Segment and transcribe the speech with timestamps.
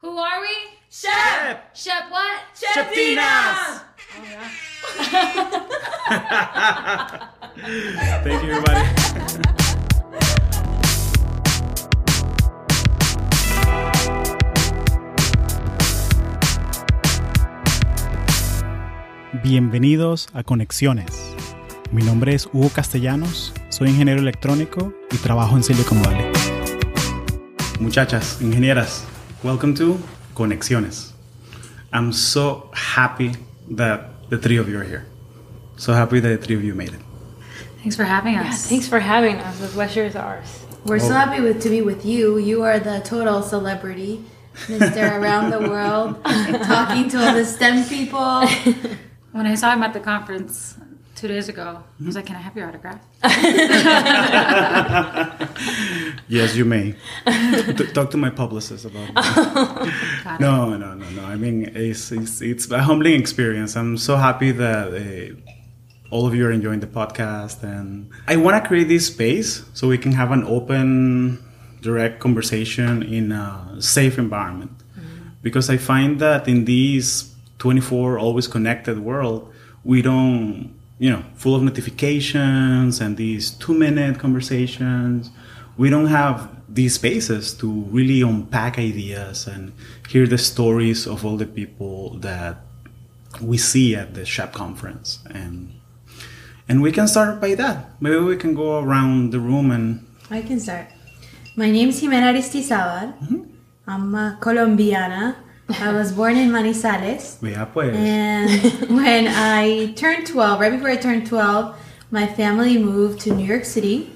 [0.00, 0.78] Who are we?
[0.88, 1.74] Shep!
[1.74, 2.54] Shep what?
[2.54, 3.82] Sheptinas!
[4.14, 4.48] Oh, yeah.
[8.22, 8.84] Thank you, everybody.
[19.42, 21.34] Bienvenidos a Conexiones.
[21.90, 26.30] Mi nombre es Hugo Castellanos, soy ingeniero electrónico y trabajo en Silicon Valley.
[27.80, 29.04] Muchachas, ingenieras,
[29.42, 30.00] welcome to
[30.34, 31.12] Conexiones.
[31.92, 33.34] I'm so happy
[33.70, 35.06] that the three of you are here.
[35.76, 37.00] So happy that the three of you made it.
[37.78, 38.44] Thanks for having us.
[38.44, 39.60] Yeah, thanks for having us.
[39.60, 40.64] The pleasure is ours.
[40.84, 41.12] We're so oh.
[41.12, 42.38] happy with, to be with you.
[42.38, 44.24] You are the total celebrity,
[44.68, 48.46] Mister around the world, talking to all the STEM people.
[49.30, 50.78] When I saw him at the conference
[51.18, 53.00] two days ago, I was like, "Can I have your autograph?"
[56.28, 56.94] Yes, you may.
[57.26, 60.40] T- talk to my publicist about it.
[60.40, 61.24] No, no, no, no.
[61.24, 63.76] I mean, it's, it's, it's a humbling experience.
[63.76, 65.34] I'm so happy that uh,
[66.14, 67.62] all of you are enjoying the podcast.
[67.62, 71.42] And I want to create this space so we can have an open,
[71.80, 74.72] direct conversation in a safe environment.
[75.40, 79.50] Because I find that in this 24 always connected world,
[79.82, 85.30] we don't, you know, full of notifications and these two minute conversations
[85.76, 89.72] we don't have these spaces to really unpack ideas and
[90.08, 92.56] hear the stories of all the people that
[93.40, 95.72] we see at the SHPE conference and
[96.68, 100.42] and we can start by that maybe we can go around the room and I
[100.42, 100.88] can start.
[101.56, 103.16] My name's Jimena Aristizábal.
[103.18, 103.42] Mm-hmm.
[103.86, 105.36] I'm a Colombiana.
[105.68, 107.38] I was born in Manizales.
[107.40, 108.50] vea pues And
[108.96, 111.76] when I turned 12, right before I turned 12,
[112.10, 114.10] my family moved to New York City,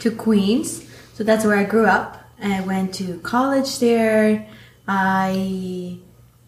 [0.00, 0.84] to Queens.
[1.14, 2.24] So that's where I grew up.
[2.42, 4.46] I went to college there.
[4.88, 5.98] I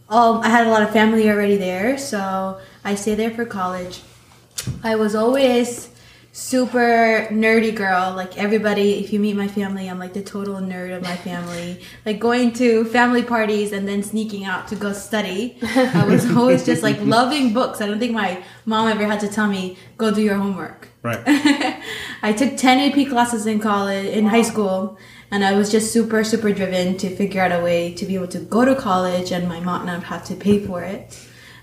[0.08, 4.02] all I had a lot of family already there, so I stayed there for college.
[4.82, 5.90] I was always
[6.32, 8.12] super nerdy girl.
[8.14, 11.80] Like everybody, if you meet my family, I'm like the total nerd of my family.
[12.06, 15.58] like going to family parties and then sneaking out to go study.
[15.62, 17.80] I was always just like loving books.
[17.80, 20.88] I don't think my mom ever had to tell me, go do your homework.
[21.02, 21.22] right
[22.22, 24.98] I took 10 AP classes in college, in high school,
[25.30, 28.28] and I was just super, super driven to figure out a way to be able
[28.28, 31.18] to go to college and my mom not have to pay for it.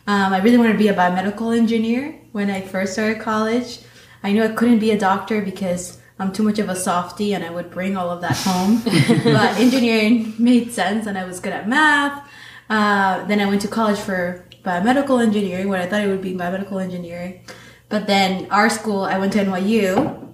[0.08, 3.80] Um, I really wanted to be a biomedical engineer when I first started college.
[4.26, 7.44] I knew I couldn't be a doctor because I'm too much of a softie and
[7.44, 8.82] I would bring all of that home.
[9.24, 12.28] but engineering made sense and I was good at math.
[12.68, 16.34] Uh, then I went to college for biomedical engineering, what I thought it would be
[16.34, 17.42] biomedical engineering.
[17.88, 20.34] But then our school, I went to NYU,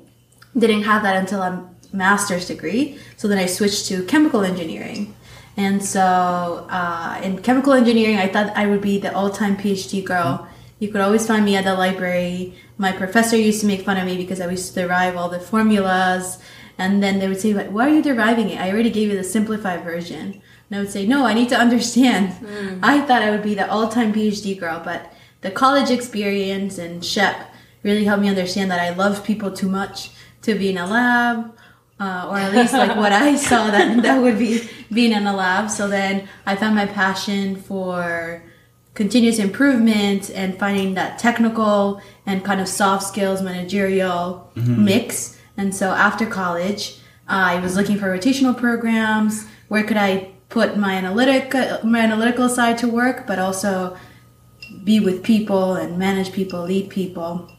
[0.57, 2.97] didn't have that until a master's degree.
[3.17, 5.13] So then I switched to chemical engineering.
[5.57, 10.01] And so uh, in chemical engineering, I thought I would be the all time PhD
[10.01, 10.47] girl.
[10.81, 12.55] You could always find me at the library.
[12.79, 15.39] My professor used to make fun of me because I used to derive all the
[15.39, 16.39] formulas.
[16.79, 18.59] And then they would say, "But Why are you deriving it?
[18.59, 20.41] I already gave you the simplified version.
[20.65, 22.33] And I would say, No, I need to understand.
[22.81, 27.03] I thought I would be the all time PhD girl, but the college experience and
[27.03, 27.45] SHPE
[27.83, 30.09] really helped me understand that I love people too much
[30.41, 31.53] to be in a lab,
[31.99, 35.35] uh, or at least like what I saw that that would be being in a
[35.35, 35.69] lab.
[35.69, 38.41] So then I found my passion for
[38.93, 44.85] continuous improvement and finding that technical and kind of soft skills managerial mm-hmm.
[44.85, 45.39] mix.
[45.57, 49.47] And so after college, I was looking for rotational programs.
[49.69, 51.53] Where could I put my analytic
[51.83, 53.97] my analytical side to work, but also
[54.83, 57.49] be with people and manage people, lead people.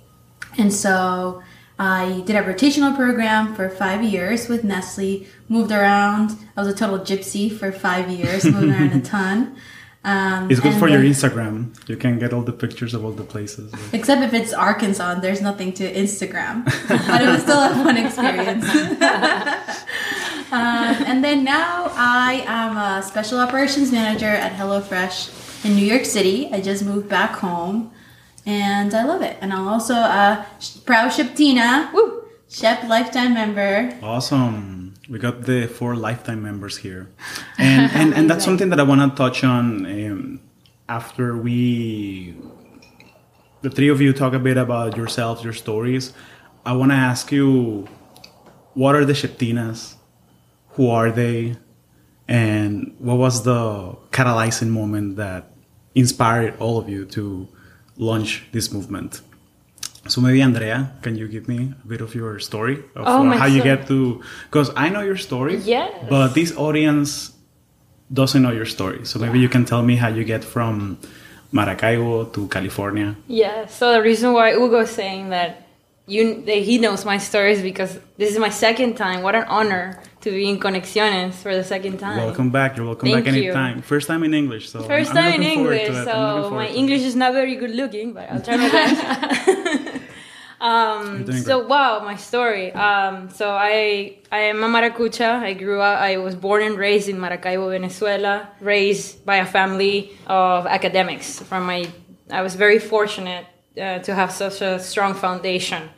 [0.58, 1.42] And so
[1.78, 6.32] I did a rotational program for five years with Nestle, moved around.
[6.56, 9.56] I was a total gypsy for five years, moved around a ton.
[10.04, 11.54] Um, it's good and for your Instagram
[11.88, 15.40] you can get all the pictures of all the places Except if it's Arkansas there's
[15.40, 16.64] nothing to Instagram.
[16.88, 18.64] but it was still a fun experience.
[20.50, 26.04] um, and then now I am a special operations manager at HelloFresh in New York
[26.04, 26.48] City.
[26.52, 27.92] I just moved back home
[28.44, 29.36] and I love it.
[29.40, 30.46] And I'm also a
[30.84, 33.96] proud SHPEtina, woo, SHPE lifetime member.
[34.02, 34.81] Awesome.
[35.12, 37.10] We got the four lifetime members here.
[37.58, 40.40] And and, and that's something that I want to touch on um,
[40.88, 42.34] after we,
[43.60, 46.14] the three of you, talk a bit about yourselves, your stories.
[46.64, 47.86] I want to ask you
[48.72, 49.96] what are the SHPEtinas?
[50.76, 51.56] Who are they?
[52.26, 55.52] And what was the catalyzing moment that
[55.94, 57.46] inspired all of you to
[57.98, 59.20] launch this movement?
[60.08, 63.38] So maybe Andrea, can you give me a bit of your story of Oh, uh,
[63.38, 63.76] how you story.
[63.76, 64.20] get to?
[64.50, 65.92] Because I know your story, Yes.
[66.08, 67.30] but this audience
[68.12, 69.04] doesn't know your story.
[69.04, 70.98] So maybe you can tell me how you get from
[71.52, 73.14] Maracaibo to California.
[73.28, 73.66] Yeah.
[73.66, 75.68] So the reason why Hugo is saying that
[76.06, 79.22] you that he knows my story is because this is my second time.
[79.22, 82.16] What an honor to be in Conexiones for the second time.
[82.18, 82.76] Welcome back.
[82.76, 83.42] You're welcome Thank back you.
[83.44, 83.82] anytime.
[83.82, 84.68] First time in English.
[84.70, 86.08] So First I'm, I'm time in looking forward to English, it.
[86.10, 86.68] I'm looking so my.
[86.68, 88.98] English is not very good looking, but I'll try my best.
[90.62, 91.68] um, so great.
[91.68, 92.72] wow, my story.
[92.72, 95.42] Um, so I I am a Maracucha.
[95.42, 96.00] I grew up.
[96.00, 98.48] I was born and raised in Maracaibo, Venezuela.
[98.60, 101.40] Raised by a family of academics.
[101.40, 101.90] From my,
[102.30, 103.44] I was very fortunate
[103.76, 105.90] uh, to have such a strong foundation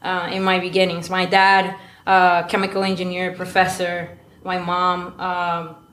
[0.00, 1.10] uh, in my beginnings.
[1.10, 1.74] My dad,
[2.06, 4.16] uh, chemical engineer, professor.
[4.44, 5.18] My mom.
[5.18, 5.83] Um,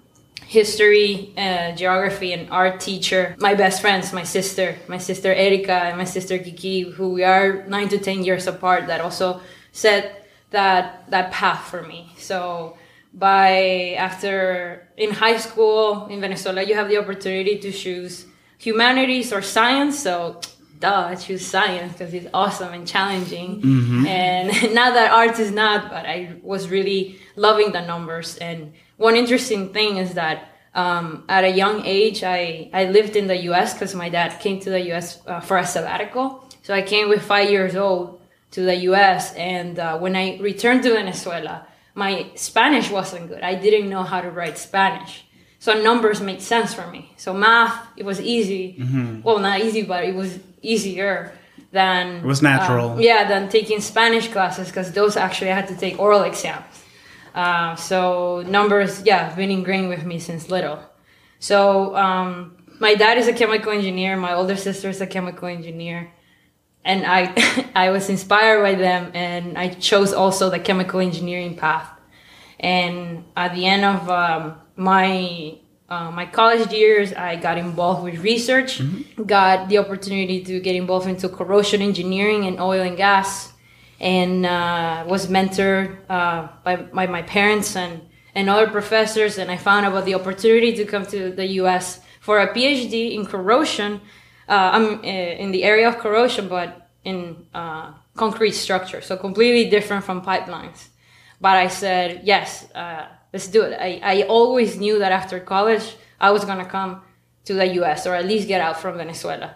[0.51, 3.38] history, uh, geography, and art teacher.
[3.39, 7.63] My best friends, my sister, my sister Erika, and my sister Kiki, who we are
[7.68, 9.39] nine to ten years apart, that also
[9.71, 12.12] set that that path for me.
[12.18, 12.75] So
[13.13, 18.25] by after in high school in Venezuela, you have the opportunity to choose
[18.57, 20.03] humanities or science.
[20.03, 20.42] So
[20.81, 23.62] duh, I choose science because it's awesome and challenging.
[24.06, 24.48] And
[24.80, 28.36] not that art is not, but I was really loving the numbers.
[28.38, 30.38] And one interesting thing is that
[30.74, 34.59] um, at a young age, I, I lived in the US because my dad came
[34.65, 36.25] to the US uh, for a sabbatical.
[36.65, 38.21] So I came with five years old
[38.51, 39.33] to the US.
[39.36, 43.42] And uh, when I returned to Venezuela, my Spanish wasn't good.
[43.42, 45.25] I didn't know how to write Spanish.
[45.59, 47.01] So numbers made sense for me.
[47.18, 48.63] So math, it was easy.
[49.24, 51.33] Well, not easy, but it was easier
[51.71, 52.92] than It was natural.
[52.94, 56.65] uh, yeah, than taking Spanish classes because those actually I had to take oral exams.
[57.33, 60.80] Uh, so numbers, yeah, have been ingrained with me since little.
[61.39, 64.18] So um, my dad is a chemical engineer.
[64.18, 66.12] My older sister is a chemical engineer,
[66.83, 67.33] and I
[67.75, 71.89] I was inspired by them, and I chose also the chemical engineering path.
[72.60, 75.57] And at the end of um, my
[75.92, 78.81] uh, my college years, I got involved with research,
[79.25, 83.50] got the opportunity to get involved into corrosion engineering and oil and gas,
[84.01, 88.01] and uh, was mentored uh, by, by my parents and,
[88.33, 89.38] and other professors.
[89.38, 93.27] And I found about the opportunity to come to the US for a PhD in
[93.27, 94.01] corrosion.
[94.50, 99.69] Uh, I'm uh, in the area of corrosion, but in uh, concrete structure, so completely
[99.69, 100.88] different from pipelines.
[101.39, 103.77] But I said, yes, uh, let's do it.
[103.80, 107.01] I, I always knew that after college, I was going to come
[107.45, 109.56] to the US or at least get out from Venezuela.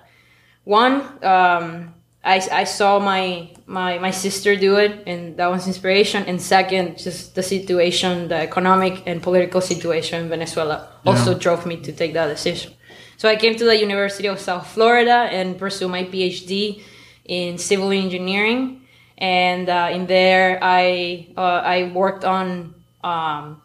[0.64, 1.95] One, um,
[2.26, 6.24] I, I saw my, my, my sister do it, and that was inspiration.
[6.26, 11.78] And second, just the situation, the economic and political situation in Venezuela also drove me
[11.78, 12.74] to take that decision.
[13.18, 16.82] So I came to the University of South Florida and pursue my PhD
[17.26, 18.82] in civil engineering.
[19.18, 23.62] And uh, in there, I uh, I worked on um,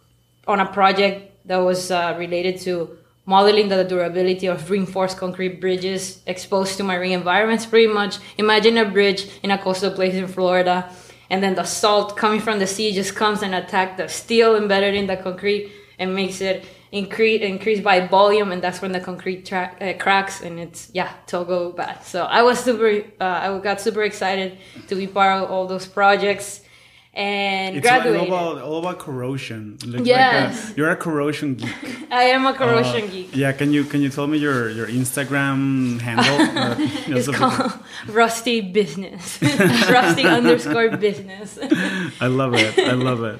[0.47, 6.23] on a project that was uh, related to modeling the durability of reinforced concrete bridges
[6.27, 7.67] exposed to marine environments.
[7.67, 10.91] Pretty much, imagine a bridge in a coastal place in Florida,
[11.29, 14.95] and then the salt coming from the sea just comes and attack the steel embedded
[14.95, 19.47] in the concrete and makes it increase increase by volume, and that's when the concrete
[19.47, 22.03] tra- uh, cracks and it's yeah, it'll go bad.
[22.03, 24.59] So I was super, uh, I got super excited
[24.89, 26.63] to be part of all those projects
[27.13, 28.31] and It's all, graduated.
[28.33, 29.77] all about all about corrosion.
[29.85, 31.75] Like, like a- you're a corrosion geek.
[32.11, 33.35] I am a corrosion Uh, geek.
[33.37, 36.39] Yeah, can you can you tell me your your Instagram handle?
[36.61, 36.77] Uh,
[37.17, 37.73] It's called
[38.09, 39.39] Rusty Business.
[39.91, 41.59] Rusty underscore business.
[42.21, 42.79] I love it.
[42.79, 43.39] I love it.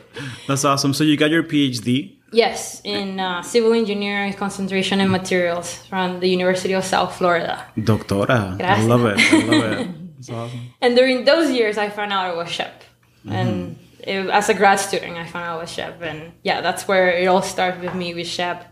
[0.49, 0.93] That's awesome.
[0.95, 2.17] So you got your PhD.
[2.33, 7.65] yes, in uh, civil engineering, concentration in materials from the University of South Florida.
[7.77, 8.61] Doctora.
[8.61, 9.19] I love it.
[9.19, 9.89] I love it.
[10.19, 10.61] It's awesome.
[10.83, 12.80] And during those years, I found out I was SHPE.
[13.25, 13.33] Mm-hmm.
[13.33, 16.03] And it, as a grad student, I found out I was SHPE.
[16.03, 18.65] And yeah, that's where it all started with me with SHPE.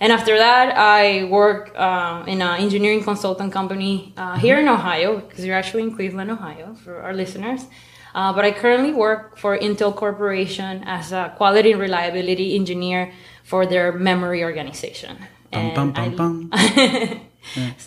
[0.00, 4.40] And after that, I work uh, in an engineering consultant company uh, Mm-hmm.
[4.40, 7.66] here in Ohio, because you're actually in Cleveland, Ohio, for our listeners.
[8.14, 13.12] Uh, but I currently work for Intel Corporation as a quality and reliability engineer
[13.44, 15.16] for their memory organization.
[15.52, 17.20] Pum, pum, I- pum, pum.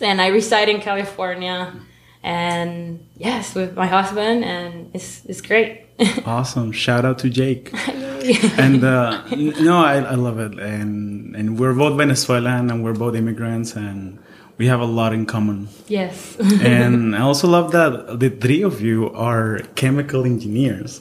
[0.00, 1.72] and I reside in California.
[2.22, 5.86] And yes, with my husband, and it's it's great.
[6.26, 6.72] Awesome.
[6.72, 7.70] Shout out to Jake.
[8.56, 9.22] and uh,
[9.60, 10.58] no, I, I love it.
[10.58, 14.18] And and we're both Venezuelan and we're both immigrants and
[14.58, 15.68] we have a lot in common.
[15.88, 16.36] yes.
[16.62, 21.00] and I also love that the three of you are chemical engineers.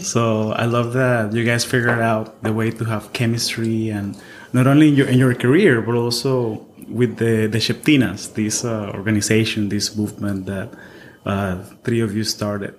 [0.00, 4.16] So I love that you guys figured out the way to have chemistry and
[4.54, 8.90] not only in your in your career but also with the the SHPEtinas, this uh,
[8.94, 10.70] organization, this movement that
[11.26, 12.74] uh, three of you started.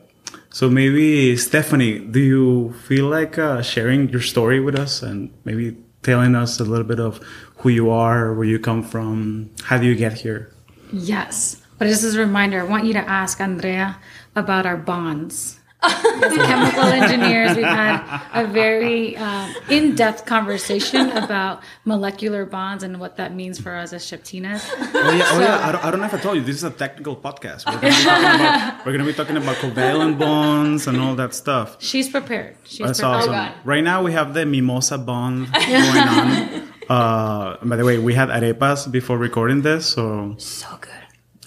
[0.50, 5.76] So maybe Stephanie, do you feel like uh, sharing your story with us and maybe
[6.02, 7.20] telling us a little bit of
[7.58, 10.54] who you are, where you come from, how do you get here?
[10.94, 11.62] Yes.
[11.78, 13.98] But just as a reminder, I want you to ask Andrea
[14.36, 15.60] about our bonds.
[15.86, 23.18] As chemical engineers, we've had a very um, in-depth conversation about molecular bonds and what
[23.18, 24.62] that means for us as SHPEtinas.
[24.78, 25.68] Oh yeah, oh, yeah.
[25.68, 26.42] I, don't, I don't know if I told you.
[26.44, 27.66] This is a technical podcast.
[27.66, 31.16] We're going to be talking about, we're gonna be talking about covalent bonds and all
[31.16, 31.78] that stuff.
[31.80, 32.56] She's prepared.
[32.64, 33.18] She's That's prepared.
[33.18, 33.32] awesome.
[33.34, 33.54] God.
[33.64, 36.72] Right now we have the mimosa bond going on.
[36.90, 40.92] Uh, by the way, we had arepas before recording this, so So good.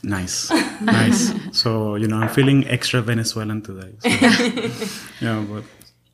[0.02, 0.50] Nice,
[0.80, 1.32] nice.
[1.52, 3.92] So you know, I'm feeling extra Venezuelan today.
[4.00, 4.08] So,
[5.20, 5.64] yeah, but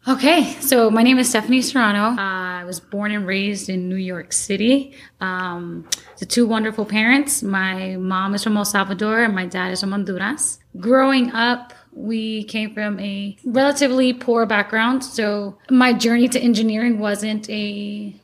[0.06, 2.10] Okay, so my name is Stephanie Serrano.
[2.20, 5.88] Uh, I was born and raised in New York City um,
[6.18, 7.42] to two wonderful parents.
[7.42, 10.58] My mom is from El Salvador and my dad is from Honduras.
[10.78, 17.48] Growing up, we came from a relatively poor background, so my journey to engineering wasn't
[17.48, 18.14] a,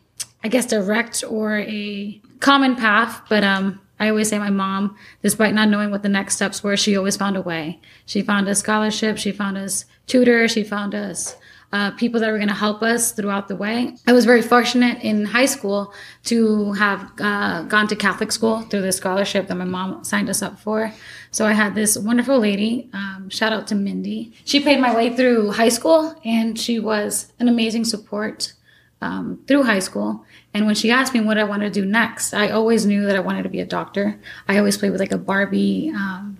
[0.44, 5.54] I guess, direct or a common path, but um, I always say my mom, despite
[5.54, 7.80] not knowing what the next steps were, she always found a way.
[8.06, 11.36] She found us scholarship, she found us tutors, she found us
[11.72, 13.94] uh, people that were going to help us throughout the way.
[14.06, 18.82] I was very fortunate in high school to have uh, gone to Catholic school through
[18.82, 20.92] the scholarship that my mom signed us up for.
[21.30, 24.32] So I had this wonderful lady, um, shout out to Mindy.
[24.44, 28.54] She paid my way through high school and she was an amazing support
[29.00, 30.24] um, through high school.
[30.52, 33.16] And when she asked me what I wanted to do next, I always knew that
[33.16, 34.18] I wanted to be a doctor.
[34.48, 35.92] I always played with like a Barbie.
[35.94, 36.38] Um,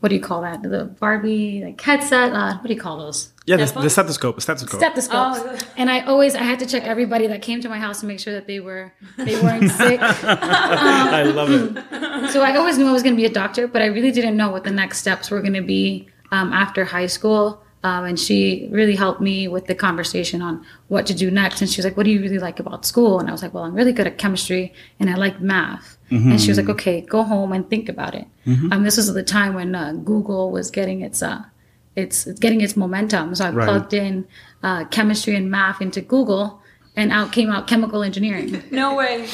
[0.00, 0.62] what do you call that?
[0.62, 2.32] The Barbie like headset.
[2.32, 3.32] Uh, what do you call those?
[3.58, 4.80] yeah, the, the stethoscope, stethoscope.
[4.80, 5.64] Stethoscopes.
[5.64, 5.72] Oh.
[5.76, 8.20] and I always I had to check everybody that came to my house to make
[8.20, 10.00] sure that they were they weren't sick.
[10.02, 12.30] I love it.
[12.30, 14.36] So I always knew I was going to be a doctor, but I really didn't
[14.36, 17.62] know what the next steps were going to be um, after high school.
[17.82, 21.62] Um, and she really helped me with the conversation on what to do next.
[21.62, 23.54] And she was like, "What do you really like about school?" And I was like,
[23.54, 27.00] "Well, I'm really good at chemistry and I like math." And she was like, "Okay,
[27.02, 28.26] go home and think about it."
[28.72, 31.44] Um, this was the time when uh, Google was getting its uh,
[31.96, 33.34] it's, it's getting its momentum.
[33.34, 33.64] So I Right.
[33.68, 34.26] plugged in
[34.62, 36.60] uh, chemistry and math into Google,
[36.96, 38.62] and out came out chemical engineering.
[38.70, 39.26] No way.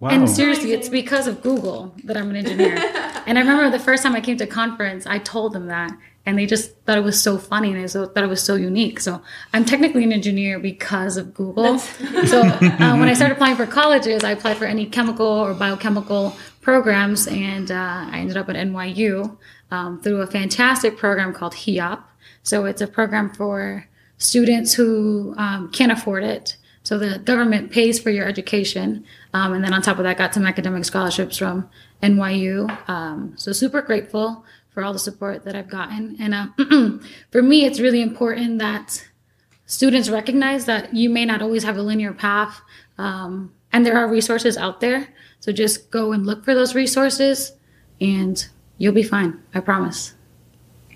[0.00, 0.10] Wow.
[0.10, 2.76] And seriously, it's because of Google that I'm an engineer.
[3.26, 5.96] and I remember the first time I came to conference, I told them that,
[6.26, 8.54] and they just thought it was so funny and they so, thought it was so
[8.54, 8.98] unique.
[9.00, 9.20] So
[9.52, 11.78] I'm technically an engineer because of Google.
[12.26, 16.34] so uh, when I started applying for colleges, I applied for any chemical or biochemical
[16.60, 19.36] programs, and uh, I ended up at NYU
[19.70, 22.02] um, through a fantastic program called HEOP.
[22.42, 26.56] So it's a program for students who um, can't afford it.
[26.84, 30.34] So the government pays for your education, um, and then on top of that, got
[30.34, 31.68] some academic scholarships from
[32.02, 32.88] NYU.
[32.88, 36.16] Um, so super grateful for all the support that I've gotten.
[36.20, 36.98] And uh,
[37.30, 39.06] for me, it's really important that
[39.66, 42.60] students recognize that you may not always have a linear path,
[42.98, 45.08] um, and there are resources out there.
[45.40, 47.52] So just go and look for those resources,
[48.00, 48.46] and
[48.78, 49.40] you'll be fine.
[49.54, 50.14] I promise.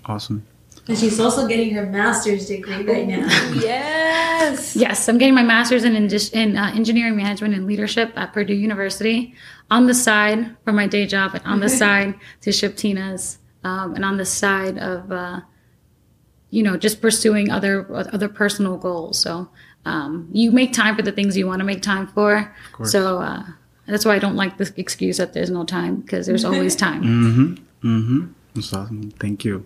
[0.05, 0.45] awesome.
[0.89, 3.27] And she's also getting her master's degree right now.
[3.61, 4.77] Yes.
[4.77, 9.35] Yes, I'm getting my master's in, in uh, engineering management and leadership at Purdue University
[9.71, 14.05] on the side for my day job, and on the side to SHPEtinas, um, and
[14.05, 15.41] on the side of, uh,
[16.51, 17.75] you know, just pursuing other
[18.17, 19.19] other personal goals.
[19.21, 19.33] So
[19.85, 22.31] um, you make time for the things you want to make time for.
[22.85, 23.45] So uh,
[23.87, 27.03] that's why I don't like the excuse that there's no time because there's always time.
[27.85, 28.19] Mm-hmm.
[28.55, 29.11] That's awesome.
[29.23, 29.65] Thank you.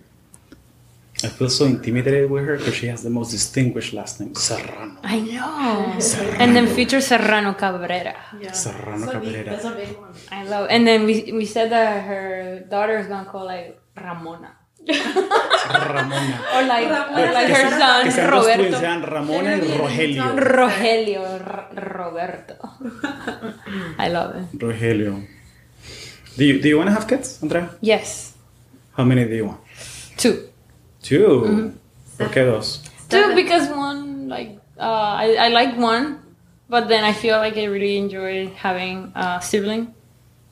[1.25, 4.99] I feel so intimidated with her because she has the most distinguished last name, Serrano.
[5.05, 5.95] I know.
[6.43, 8.17] And then future Serrano Cabrera.
[8.53, 9.45] Serrano Cabrera.
[9.45, 10.15] That's a big one.
[10.33, 10.67] I love.
[10.69, 14.59] And then we we said that her daughter is gonna call like Ramona.
[14.85, 16.41] Ramona.
[16.57, 18.81] Or like, or like Que her sean- son que sean dos twins, Roberto.
[18.81, 20.25] sean Ramona y Rogelio.
[20.37, 22.55] Rogelio, R- Roberto.
[23.99, 24.59] I love it.
[24.61, 25.23] Rogelio.
[26.37, 27.71] Do you, do you want to have kids, Andrea?
[27.81, 28.35] Yes.
[28.97, 29.61] How many do you want?
[30.17, 30.49] Two.
[31.03, 31.69] 2 Mm-hmm.
[32.19, 32.83] ¿Por qué dos?
[33.09, 36.19] Two because one like uh, I I like one,
[36.69, 39.93] but then I feel like I really enjoy having a sibling,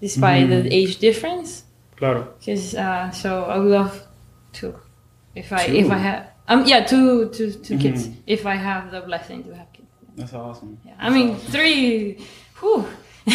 [0.01, 1.63] despite the age difference.
[2.01, 2.35] Claro.
[2.45, 3.93] Cause uh, so I would love
[4.57, 4.75] two,
[5.37, 5.75] if I Two?
[5.85, 9.53] if I have um yeah two two two kids if I have the blessing to
[9.55, 9.87] have kids.
[10.17, 10.81] That's awesome.
[10.85, 10.97] Yeah.
[10.99, 12.19] I mean three,
[12.59, 12.89] whew.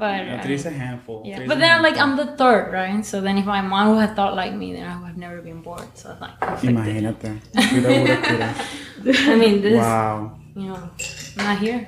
[0.00, 1.22] but Yeah, uh, three's a handful.
[1.26, 1.98] yeah, Three's but a then like.
[2.00, 3.04] I'm the third, right?
[3.04, 5.42] So then if my mom would have thought like me, then I would have never
[5.42, 5.84] been born.
[5.94, 6.72] So it's like perfect.
[6.72, 7.20] Imagínate.
[9.28, 10.38] I mean this, Wow.
[10.56, 10.90] you know,
[11.36, 11.86] not here.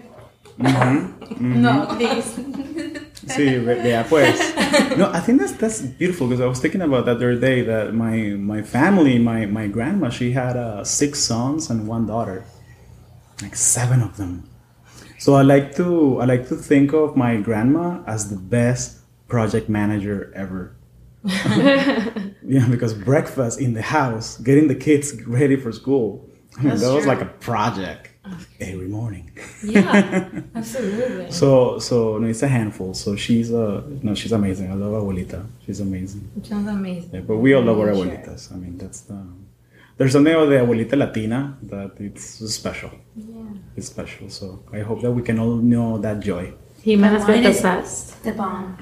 [0.60, 1.62] Mm-hmm.
[1.64, 2.28] No, please.
[3.26, 4.38] Sí, vea pues.
[4.96, 7.62] No, I think that's that's beautiful because I was thinking about that the other day
[7.62, 12.44] that my my family, my my grandma, she had uh, six sons and one daughter,
[13.42, 14.48] like seven of them.
[15.18, 19.68] So I like to I like to think of my grandma as the best project
[19.68, 20.76] manager ever.
[21.24, 26.26] yeah, because breakfast in the house, getting the kids ready for school,
[26.58, 28.09] I mean, that was like a project
[28.60, 29.30] every morning.
[29.64, 31.30] Yeah, absolutely.
[31.30, 32.94] So so no, it's a handful.
[32.94, 34.70] So she's uh no, she's amazing.
[34.70, 35.44] I love abuelita.
[35.66, 36.30] She's amazing.
[36.42, 37.10] Sounds amazing.
[37.12, 38.04] Yeah, but we all love our Sure.
[38.06, 38.52] abuelitas.
[38.52, 39.18] I mean, that's the
[39.96, 42.90] there's something about the abuelita Latina that it's special.
[43.16, 43.42] Yeah.
[43.76, 44.30] It's special.
[44.30, 46.52] So I hope that we can all know that joy.
[46.84, 48.22] Jimena's Mine been the is- best.
[48.24, 48.78] The bomb.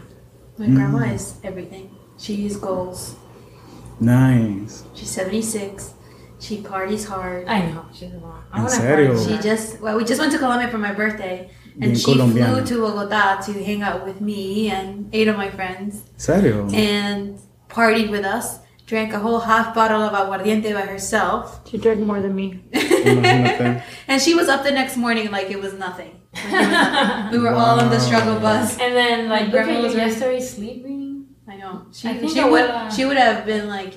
[0.59, 0.75] My Mm.
[0.77, 1.91] grandma is everything.
[2.19, 3.15] She's goals.
[4.01, 4.85] Nice.
[4.95, 5.95] She's 76.
[6.41, 7.47] She parties hard.
[7.49, 7.85] I know.
[7.93, 8.45] She's a lot.
[8.53, 9.17] I En wanna serio?
[9.17, 12.05] find She just well, we just went to Colombia for my birthday, Bien and she
[12.15, 12.53] colombiana.
[12.55, 16.69] flew to Bogota to hang out with me and eight of my friends, Serio?
[16.73, 18.61] and partied with us.
[18.87, 22.65] Drank a whole half bottle of aguardiente by herself, She drank more than me.
[24.09, 26.21] And she was up the next morning like it was nothing.
[26.35, 27.33] Like it was nothing.
[27.33, 28.79] we were all on the struggle bus.
[28.79, 30.09] And then like My grandma was you right.
[30.09, 31.27] yesterday sleeping.
[31.47, 31.87] I know.
[31.93, 33.95] She, I think she I would uh, she would have been like,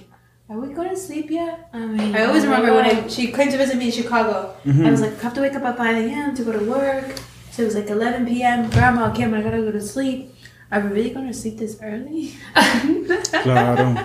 [0.51, 3.49] "Are we going to sleep yet?" I mean, I always remember when I, she came
[3.49, 4.53] to visit me in Chicago.
[4.65, 6.35] I was like, I have to wake up at 5 a.m.
[6.35, 7.15] to go to work.
[7.51, 8.69] So it was like 11 p.m.
[8.69, 10.33] Grandma, Kim, I gotta go to sleep.
[10.71, 12.33] Are we really going to sleep this early?
[13.43, 13.95] Claro.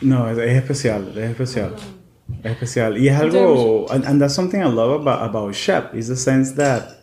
[0.00, 1.74] No, es, es especial, es especial.
[2.42, 2.92] Es especial.
[2.94, 6.52] Y es algo, and, and that's something I love about, about SHPE, is the sense
[6.52, 7.00] that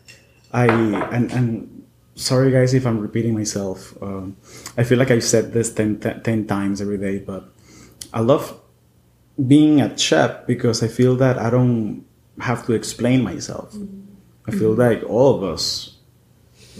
[0.51, 1.83] I, and, and
[2.15, 3.93] sorry guys if I'm repeating myself.
[4.01, 4.37] Um,
[4.77, 7.51] I feel like I've said this 10, 10, 10 times every day, but
[8.15, 8.59] I love
[9.45, 12.05] being a SHPE because I feel that I don't
[12.39, 13.75] have to explain myself.
[14.47, 15.97] I feel like all of us,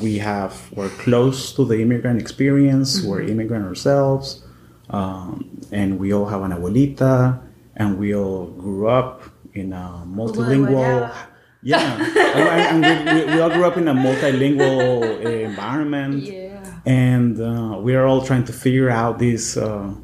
[0.01, 4.43] we have, we're close to the immigrant experience, we're immigrant ourselves,
[4.89, 7.41] um, and we all have an abuelita,
[7.75, 9.23] and we all grew up
[9.53, 11.13] in a multilingual.
[11.61, 11.97] Yeah,
[12.71, 16.79] and, and we, we, all grew up in a multilingual environment Yeah.
[16.85, 19.95] and uh, we are all trying to figure out this uh,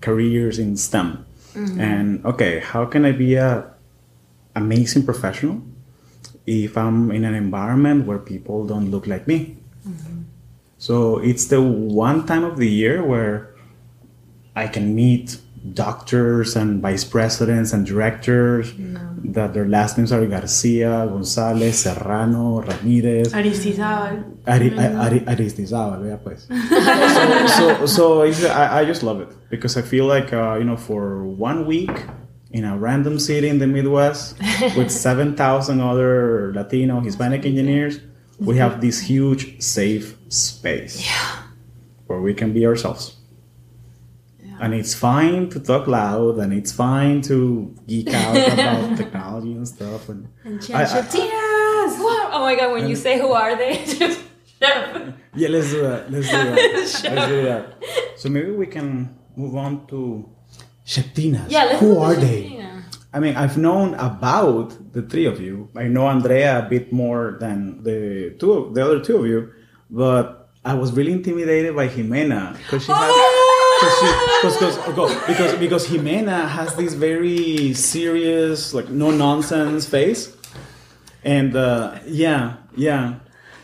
[0.00, 1.26] careers in STEM.
[1.54, 1.80] Mm-hmm.
[1.80, 3.70] And okay, how can I be a
[4.54, 5.62] amazing professional
[6.46, 9.56] if I'm in an environment where people don't look like me?
[9.86, 10.22] Mm-hmm.
[10.78, 13.54] So it's the one time of the year where
[14.54, 15.38] I can meet
[15.74, 18.72] doctors and vice presidents and directors
[19.24, 23.32] that their last names are Garcia, Gonzalez, Serrano, Ramirez.
[23.32, 24.24] Aristizabal.
[24.46, 26.46] Ari, Ari, Aristizábal, yeah, pues.
[27.56, 30.76] so, so, so I, I just love it because I feel like, uh, you know,
[30.76, 31.90] for one week
[32.50, 34.38] in a random city in the Midwest
[34.76, 38.00] with 7,000 other Latino, Hispanic engineers,
[38.38, 41.06] we have this huge safe space
[42.06, 43.17] where we can be ourselves.
[44.60, 49.66] And it's fine to talk loud and it's fine to geek out about technology and
[49.66, 50.08] stuff.
[50.08, 51.92] And And I- I- Chachatinas!
[52.02, 52.30] What?
[52.32, 53.84] Oh my god, when you say who are they?
[53.98, 54.20] Just
[54.60, 56.10] Yeah, let's do that.
[56.10, 56.56] Let's do that.
[56.74, 57.64] let's do that.
[58.16, 60.28] So maybe we can move on to
[60.86, 61.50] SHPEtinas.
[61.50, 62.58] Yeah, let's Who are they?
[63.12, 65.68] I mean, I've known about the three of you.
[65.74, 69.50] I know Andrea a bit more than the two, of, the other two of you,
[69.90, 73.00] but I was really intimidated by Jimena because she has.
[73.00, 73.44] Cause oh!
[74.00, 74.06] She,
[74.42, 80.36] cause, cause, go- because because Jimena has this very serious, like no nonsense face,
[81.22, 83.20] and uh, yeah, yeah,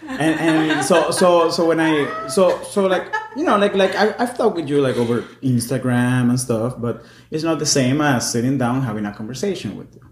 [0.07, 4.15] and and so so so when I so so like you know like like I,
[4.19, 8.31] I've talked with you like over Instagram and stuff, but it's not the same as
[8.31, 10.03] sitting down having a conversation with you.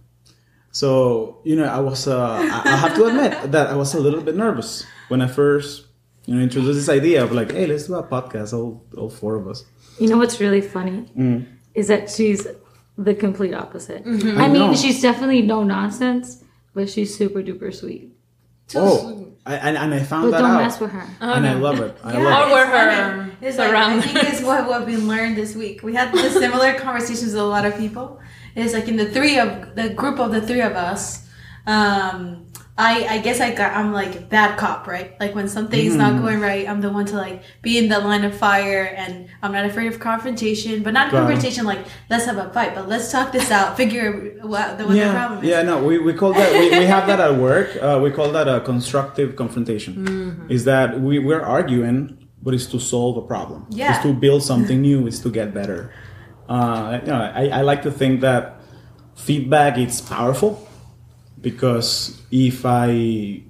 [0.72, 4.00] So you know I was uh, I, I have to admit that I was a
[4.00, 5.86] little bit nervous when I first
[6.26, 9.36] you know introduced this idea of like hey let's do a podcast all all four
[9.36, 9.64] of us.
[9.98, 11.46] You know what's really funny Mm.
[11.74, 12.46] is that she's
[12.98, 14.04] the complete opposite.
[14.04, 14.38] Mm-hmm.
[14.38, 14.74] I, I mean, know.
[14.76, 16.42] she's definitely no nonsense,
[16.74, 18.10] but she's super duper sweet.
[18.74, 21.06] oh, I, and, and I found But that don't out, mess with her.
[21.20, 21.96] and I love it.
[22.04, 22.24] I Yeah.
[22.24, 22.52] love Or it.
[22.52, 23.30] we're it's her.
[23.42, 25.82] It's like, I think it's what, what we learned this week.
[25.82, 28.20] We had the similar conversations with a lot of people.
[28.54, 31.26] It's like in the three of the group of the three of us.
[31.66, 32.46] Um,
[32.78, 35.18] I I guess I got I'm like bad cop, right?
[35.20, 36.22] Like when something's not Mm-hmm.
[36.22, 39.52] going right, I'm the one to like be in the line of fire, and I'm
[39.52, 43.30] not afraid of confrontation, but not confrontation like let's have a fight, but let's talk
[43.30, 45.50] this out, figure what the, what the yeah, problem is.
[45.50, 47.76] yeah, no, we, we call that we, we have that at work.
[47.76, 49.94] Uh, we call that a constructive confrontation.
[50.06, 50.50] Mm-hmm.
[50.50, 53.66] Is that we we're arguing, but it's to solve a problem.
[53.68, 53.94] Yeah.
[53.94, 55.06] It's to build something new.
[55.06, 55.92] It's to get better.
[56.48, 58.60] Uh, you know, I, I like to think that
[59.14, 60.66] feedback is powerful
[61.42, 63.42] because if I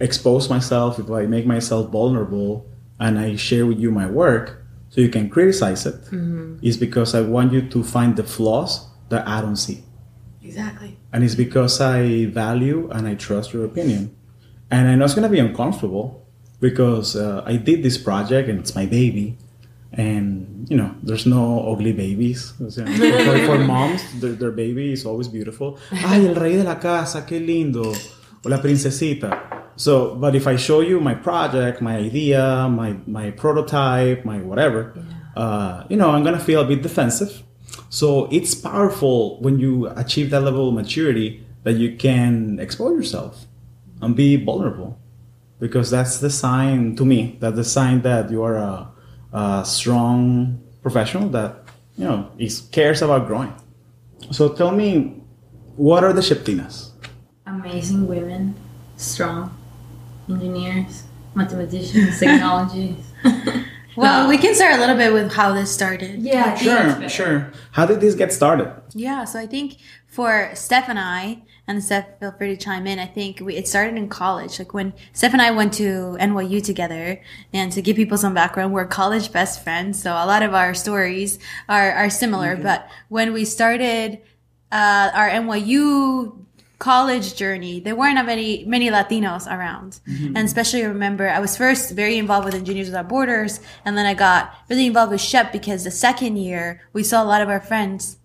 [0.00, 2.66] expose myself, if I make myself vulnerable,
[3.00, 5.96] and I share with you my work, so you can criticize it,
[6.62, 9.82] is because I want you to find the flaws that I don't see
[10.42, 10.96] Exactly.
[11.12, 14.14] and it's because I value and I trust your opinion.
[14.70, 16.26] and I know it's gonna be uncomfortable
[16.60, 19.36] because uh, I did this project and it's my baby,
[19.96, 22.52] and you know there's no ugly babies.
[22.60, 25.78] O sea, for, for moms, their, their baby is always beautiful.
[25.92, 27.94] Ay, el rey de la casa, qué lindo,
[28.44, 29.62] o la princesita.
[29.76, 34.94] So, but if I show you my project, my idea, my my prototype, my whatever,
[35.36, 37.42] uh, you know, I'm gonna feel a bit defensive.
[37.90, 43.46] So it's powerful when you achieve that level of maturity that you can expose yourself
[44.00, 44.98] and be vulnerable,
[45.58, 47.36] because that's the sign to me.
[47.40, 48.90] That's the sign that you are a,
[49.34, 51.56] a strong professional that
[51.98, 53.52] you know is cares about growing.
[54.30, 55.20] So tell me,
[55.76, 56.92] what are the SHPEtinas?
[57.46, 58.54] Amazing women,
[58.96, 59.54] strong
[60.28, 61.02] engineers,
[61.34, 62.96] mathematicians, technologies.
[63.96, 66.20] Well, we can start a little bit with how this started.
[66.20, 67.52] yeah, Sure, sure.
[67.72, 68.72] How did this get started?
[68.94, 69.76] Yeah, so I think
[70.06, 72.98] for Steph and I, and Steph, feel free to chime in.
[72.98, 74.58] I think we, it started in college.
[74.58, 78.72] Like when Steph and I went to NYU together, and to give people some background,
[78.72, 80.02] we're college best friends.
[80.02, 82.56] So a lot of our stories are, are similar.
[82.56, 84.20] But when we started
[84.70, 86.43] uh, our NYU
[86.84, 90.36] college journey, there weren't many many Latinos around, mm-hmm.
[90.36, 94.04] and especially I remember I was first very involved with Engineers Without Borders, and then
[94.04, 97.48] I got really involved with SHPE because the second year we saw a lot of
[97.48, 98.18] our friends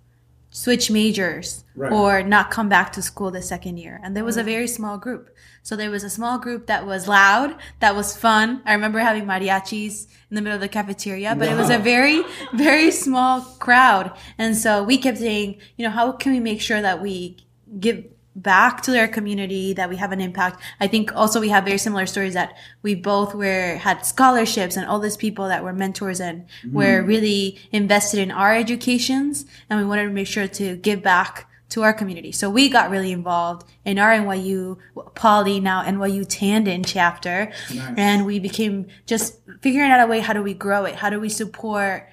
[0.52, 1.94] switch majors Right.
[1.94, 4.02] or not come back to school the second year.
[4.04, 5.30] And there was a very small group.
[5.64, 8.62] So there was a small group that was loud, that was fun.
[8.66, 12.24] I remember having mariachis in the middle of the cafeteria, but it was a very,
[12.54, 14.12] very small crowd.
[14.38, 17.38] And so we kept saying, you know, how can we make sure that we
[17.80, 18.04] give
[18.36, 20.62] back to their community that we have an impact.
[20.80, 24.88] I think also we have very similar stories that we both were had scholarships and
[24.88, 26.74] all these people that were mentors and mm-hmm.
[26.74, 31.50] were really invested in our educations and we wanted to make sure to give back
[31.70, 32.32] to our community.
[32.32, 34.78] So we got really involved in our nyu
[35.14, 37.52] poly now nyu tandon chapter.
[37.96, 40.96] And we became just figuring out a way how do we grow it?
[40.96, 42.10] How do we support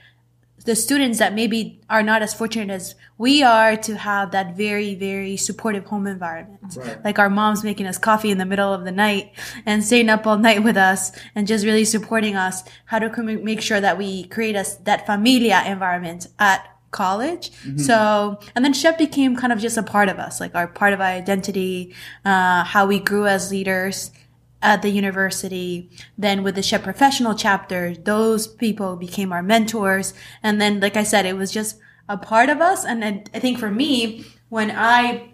[0.66, 4.94] the students that maybe are not as fortunate as we are to have that very,
[4.94, 6.76] very supportive home environment.
[7.04, 9.32] Like our moms making us coffee in the middle of the night
[9.64, 12.64] and staying up all night with us and just really supporting us.
[12.86, 17.52] How do we make sure that we create us that familia environment at college?
[17.78, 20.92] So, and then SHPE became kind of just a part of us, like our part
[20.92, 24.10] of our identity, uh, how we grew as leaders
[24.66, 25.88] at the university.
[26.18, 30.12] Then with the SHPE Professional chapter, those people became our mentors.
[30.42, 32.84] And then, like I said, it was just a part of us.
[32.84, 35.30] And I, I think for me, when I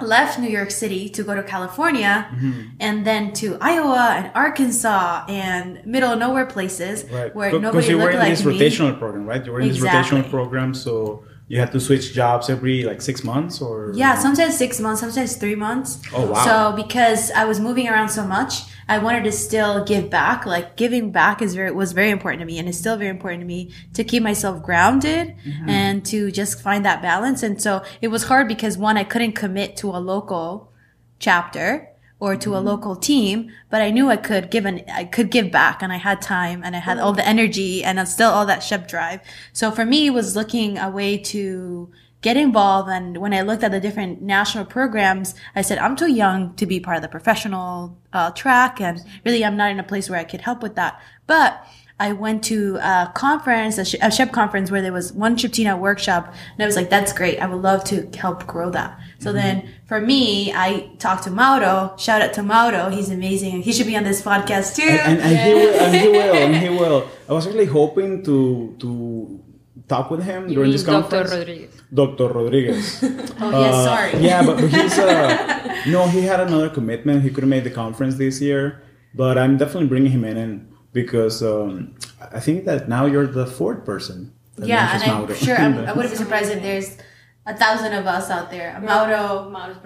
[0.00, 2.76] left New York City to go to California mm-hmm.
[2.80, 7.96] and then to Iowa and Arkansas and middle of nowhere places where Because nobody you
[7.96, 8.58] were looked in like this me.
[8.58, 9.44] rotational program, right?
[9.44, 9.98] You were in Exactly.
[9.98, 14.18] this rotational program, so you had to switch jobs every like six months, or Yeah,
[14.18, 16.00] sometimes six months, sometimes three months.
[16.12, 16.44] Oh, wow.
[16.44, 20.46] So because I was moving around so much, I wanted to still give back.
[20.46, 23.40] Like giving back is very was very important to me, and it's still very important
[23.42, 25.68] to me to keep myself grounded Mm-hmm.
[25.68, 27.42] and to just find that balance.
[27.42, 30.70] And so it was hard because one, I couldn't commit to a local
[31.18, 32.66] chapter or to a Mm-hmm.
[32.68, 35.96] local team, but I knew I could give an I could give back, and I
[35.98, 39.20] had time, and I had all the energy, and still all that SHPE drive.
[39.52, 41.90] So for me, it was looking a way to
[42.22, 42.88] get involved.
[42.88, 46.66] And when I looked at the different national programs, I said, I'm too young to
[46.66, 48.80] be part of the professional uh, track.
[48.80, 51.00] And really, I'm not in a place where I could help with that.
[51.26, 51.64] But
[51.98, 55.78] I went to a conference, a, sh- a SHPE conference where there was one SHPEtina
[55.78, 56.34] workshop.
[56.52, 57.38] And I was like, that's great.
[57.38, 58.98] I would love to help grow that.
[59.18, 61.94] So then for me, I talked to Mauro.
[61.96, 62.90] Shout out to Mauro.
[62.90, 63.62] He's amazing.
[63.62, 64.82] He should be on this podcast too.
[64.82, 67.08] and, and, and he will, and he will, and he will.
[67.30, 69.40] I was really hoping to to
[69.88, 71.00] talk with him during this Dr.
[71.02, 71.30] conference.
[71.30, 71.82] Rodriguez.
[71.92, 72.28] Dr.
[72.28, 73.02] Rodriguez.
[73.40, 74.18] oh, yes, Uh, sorry.
[74.18, 77.22] Yeah, but, but he's uh, no, he had another commitment.
[77.22, 78.82] He couldn't make the conference this year,
[79.14, 81.94] but I'm definitely bringing him in, and because um,
[82.32, 84.32] I think that now you're the fourth person.
[84.58, 85.34] Yeah, and I'm Mauro.
[85.34, 86.96] sure I'm, I wouldn't be surprised if there's
[87.44, 88.80] a thousand of us out there.
[88.80, 89.50] Mauro.
[89.50, 89.76] Mauro's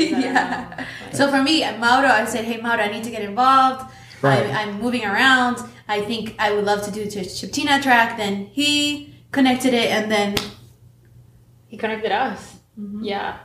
[0.00, 0.86] yeah.
[1.12, 3.92] So for me, Mauro, I said, "Hey, Mauro, I need to get involved.
[4.22, 4.46] Right.
[4.46, 5.58] I, I'm moving around.
[5.86, 10.10] I think I would love to do to SHPEtina track." Then he connected it, and
[10.10, 10.34] then
[11.68, 12.56] He connected us.
[13.02, 13.38] Yeah.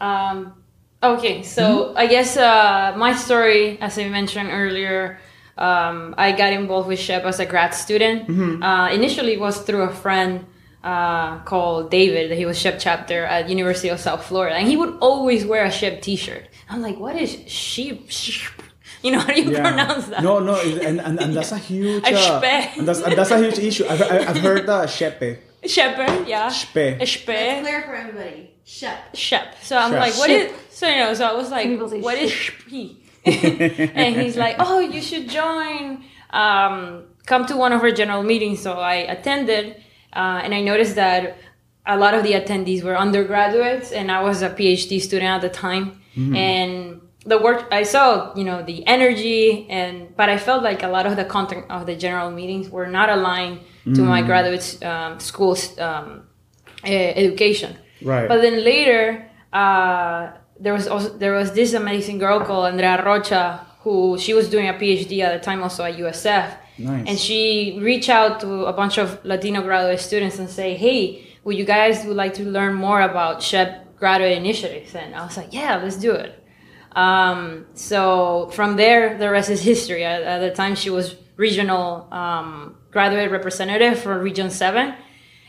[0.00, 0.62] Um,
[1.02, 5.18] okay, so I guess uh, my story, as I mentioned earlier,
[5.58, 8.28] um, I got involved with SHPE as a grad student.
[8.62, 10.46] Uh, initially, it was through a friend
[10.84, 12.30] uh, called David.
[12.30, 15.64] That he was SHPE chapter at University of South Florida, and he would always wear
[15.64, 16.44] a SHPE T-shirt.
[16.70, 18.08] I'm like, what is sheep?
[19.02, 19.62] You know how do you Yeah.
[19.62, 20.22] pronounce that?
[20.22, 22.02] No, no, and, and, and that's a huge.
[22.04, 22.78] A uh, spe.
[22.78, 23.84] and that's, and that's a huge issue.
[23.88, 25.38] I've, I've I've heard the shepe.
[25.64, 26.48] Shepherd, yeah.
[26.48, 26.76] Spe.
[27.00, 27.24] A spe.
[27.62, 28.50] clear for everybody.
[28.64, 29.14] Shep.
[29.14, 29.56] Shep.
[29.62, 30.00] So I'm Shep.
[30.00, 30.50] like, what Shep.
[30.50, 30.56] is?
[30.70, 32.54] So you know, so I was like, people say what is ship.
[33.24, 36.04] and he's like, "Oh, you should join.
[36.30, 39.76] Um, come to one of our general meetings." So I attended,
[40.12, 41.36] uh, and I noticed that
[41.86, 45.48] a lot of the attendees were undergraduates, and I was a PhD student at the
[45.48, 50.82] time, and the work I saw, you know, the energy and but I felt like
[50.82, 53.60] a lot of the content of the general meetings were not aligned
[53.94, 56.24] to my graduate um, school's um,
[56.84, 57.76] education.
[58.02, 58.28] Right.
[58.28, 63.66] But then later, uh, there was also there was this amazing girl called Andrea Rocha
[63.80, 66.56] who she was doing a PhD at the time also at USF.
[66.78, 67.08] Nice.
[67.08, 71.56] And she reached out to a bunch of Latino graduate students and say, "Hey, would
[71.56, 75.52] you guys would like to learn more about SHPE graduate initiatives?" And I was like,
[75.52, 76.44] "Yeah, let's do it."
[76.92, 80.04] Um, so from there, the rest is history.
[80.04, 84.94] At, at the time, she was regional um, graduate representative for Region Seven,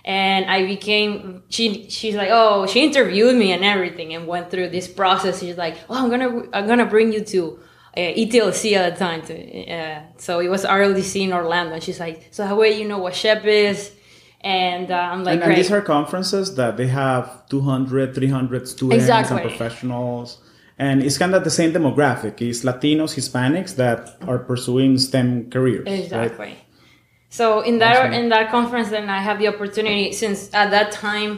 [0.05, 1.43] and I became.
[1.49, 5.39] She she's like, oh, she interviewed me and everything, and went through this process.
[5.39, 7.59] She's like, oh, I'm gonna I'm gonna bring you to.
[7.97, 11.73] Uh, ETLC at the time, to, uh, so it was RLDC in Orlando.
[11.73, 13.91] And she's like, "So how way you know what SHPE is?"
[14.41, 19.03] And uh, I'm like, and, and these are conferences that they have 200 300 students
[19.03, 19.41] Exactly.
[19.41, 20.37] and professionals
[20.79, 25.85] and it's kind of the same demographic it's latinos hispanics that are pursuing stem careers
[25.85, 25.99] right?
[26.05, 26.53] Exactly.
[27.29, 28.13] So in that Awesome.
[28.13, 31.31] in that conference, then I have the opportunity since at that time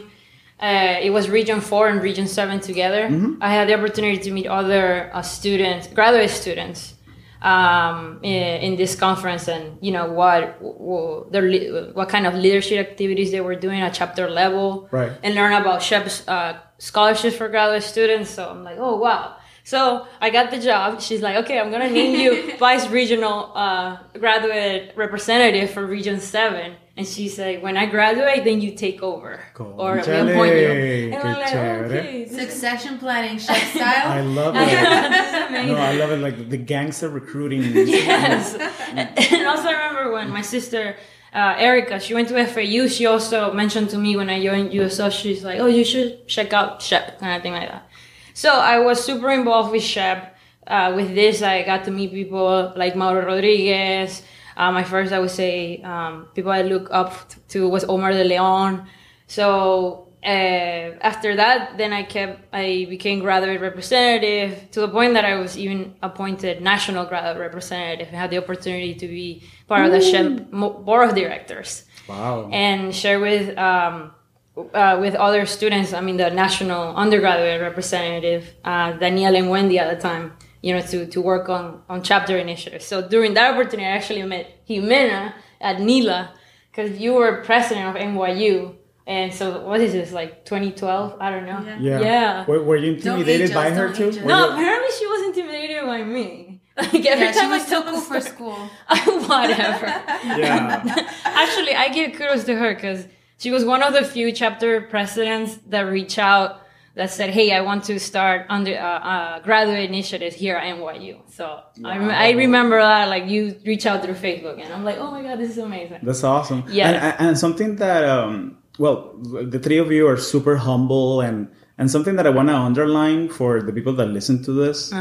[0.60, 3.02] uh, it was Region Four and Region Seven together.
[3.08, 3.42] Mm-hmm.
[3.42, 6.94] I had the opportunity to meet other uh, students, graduate students,
[7.42, 11.44] um, in, in this conference, and you know what what, their,
[11.92, 15.12] what kind of leadership activities they were doing at chapter level, Right.
[15.22, 18.30] and learn about SHEP's uh, scholarships for graduate students.
[18.30, 19.36] So I'm like, oh wow.
[19.64, 21.00] So I got the job.
[21.00, 26.74] She's like, okay, I'm gonna name you vice regional uh, graduate representative for Region Seven.
[26.96, 31.12] And she's like, when I graduate, then you take over, or we appoint you.
[31.14, 31.84] And I'm like, chévere.
[31.86, 35.74] okay, Succession planning, chef i love it this is amazing.
[35.74, 38.54] no i love it like the gangster recruiting yes.
[38.92, 40.96] and also I remember when my sister
[41.34, 42.86] uh, Erica, she went to FAU.
[42.88, 46.52] She also mentioned to me when I joined USF, she's like, "Oh, you should check
[46.52, 47.88] out SHPE," kind of thing like that.
[48.34, 50.28] So I was super involved with SHPE.
[50.66, 54.22] Uh, with this, I got to meet people like Mauro Rodriguez.
[54.56, 57.14] Uh, my first, I would say, um, people I look up
[57.48, 58.86] to was Omar de Leon.
[59.26, 65.24] So uh, after that, then I kept, I became graduate representative to the point that
[65.24, 68.08] I was even appointed national graduate representative.
[68.12, 72.94] I had the opportunity to be part of the SHPE board of directors wow and
[72.94, 74.12] share with um,
[74.56, 75.92] uh, with other students.
[75.92, 80.82] I mean, the national undergraduate representative, uh, Daniel and Wendy at the time, you know,
[80.82, 82.84] to, to work on, on chapter initiatives.
[82.84, 86.30] So during that opportunity, I actually met Jimena at NILA
[86.70, 88.76] because you were president of NYU.
[89.06, 91.16] And so, what is this, like 2012?
[91.20, 91.76] I don't know.
[91.80, 92.46] yeah Yeah.
[92.46, 94.22] Were, were you Don't intimidated age by her too age us.
[94.22, 96.60] Were No, you- apparently she was intimidated by me.
[96.76, 98.58] Like every Yeah, she time was I too told cool for stuff- school.
[99.28, 99.86] Whatever.
[99.86, 100.84] yeah
[101.24, 103.06] Actually, I give kudos to her because
[103.38, 106.60] she was one of the few chapter presidents that reached out
[106.94, 108.80] that said, "Hey, I want to start under uh,
[109.12, 113.86] uh, graduate initiative here at NYU." So I, rem- I remember that, like you reach
[113.86, 116.64] out through Facebook, and I'm like, "Oh my god, this is amazing." That's awesome.
[116.68, 121.48] Yeah, And, and something that, um, well, the three of you are super humble, and
[121.78, 124.92] and something that I want to underline for the people that listen to this,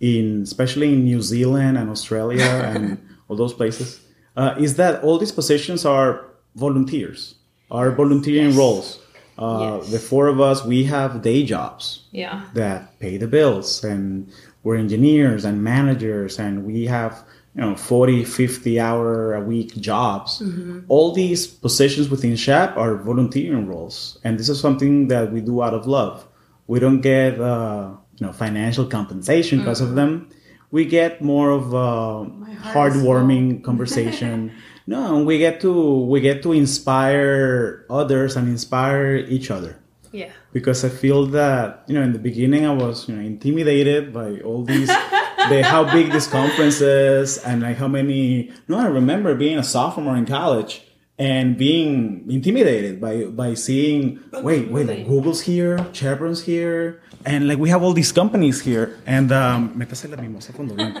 [0.00, 4.00] in especially in New Zealand and Australia and all those places,
[4.36, 7.34] uh, is that all these positions are volunteers,
[7.70, 9.00] are volunteering roles.
[9.38, 9.90] Uh, Yes.
[9.92, 12.42] The four of us, we have day jobs Yeah.
[12.54, 14.26] that pay the bills and
[14.64, 17.22] we're engineers and managers and we have
[17.54, 20.42] you know 40 50 hour a week jobs.
[20.88, 25.62] All these positions within SHPE are volunteering roles and this is something that we do
[25.62, 26.26] out of love.
[26.66, 30.28] We don't get uh, you know financial compensation because of them.
[30.70, 34.52] We get more of uh, a heartwarming conversation.
[34.88, 35.70] No and we get to
[36.08, 39.76] we get to inspire others and inspire each other.
[40.10, 40.32] Yeah.
[40.56, 44.40] because I feel that you know in the beginning I was you know intimidated by
[44.40, 44.88] all these
[45.48, 49.64] the how big this conference is and like how many no I remember being a
[49.64, 50.82] sophomore in college
[51.18, 57.58] and being intimidated by by seeing wait wait like Google's here Chevron's here and like
[57.58, 61.00] we have all these companies here and um métase la mimosa fondo blanco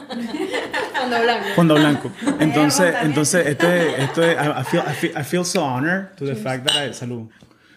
[0.98, 1.54] Fondo blanco.
[1.54, 2.10] Fondo Blanco.
[2.40, 6.34] Entonces, entonces este, esto I, I feel, I feel, I feel so honored to the
[6.34, 7.28] fact that I, salud.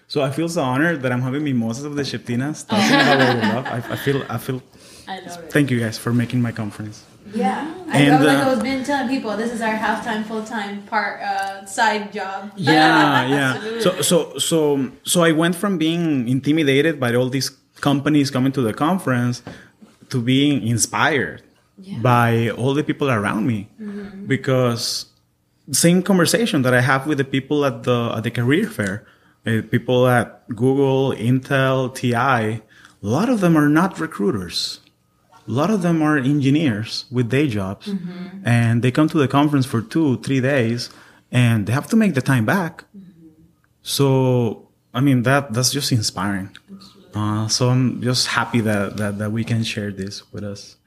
[0.07, 3.35] So I feel so honored that I'm having mimosas of the SHPEtinas talking about what
[3.35, 3.65] we love.
[3.67, 4.61] I, I feel, I feel,
[5.07, 7.03] I thank you guys for making my conference.
[7.33, 7.73] Yeah.
[7.87, 10.43] I And, felt like uh, I've been telling people this is our half time, full
[10.43, 12.51] time part uh, side job.
[12.57, 13.79] Yeah, yeah.
[13.79, 18.61] So, so, so, so I went from being intimidated by all these companies coming to
[18.61, 19.43] the conference
[20.09, 21.41] to being inspired
[22.01, 23.67] by all the people around me
[24.27, 25.05] because
[25.71, 29.05] same conversation that I have with the people at the at the career fair,
[29.47, 32.13] uh, people at Google, Intel, TI.
[32.13, 32.61] A
[33.01, 34.79] lot of them are not recruiters.
[35.47, 37.89] A lot of them are engineers with day jobs,
[38.43, 40.89] and they come to the conference for two, three days,
[41.31, 42.85] and they have to make the time back.
[43.81, 46.55] So I mean that that's just inspiring.
[47.13, 50.77] Uh, so I'm just happy that, that that we can share this with us.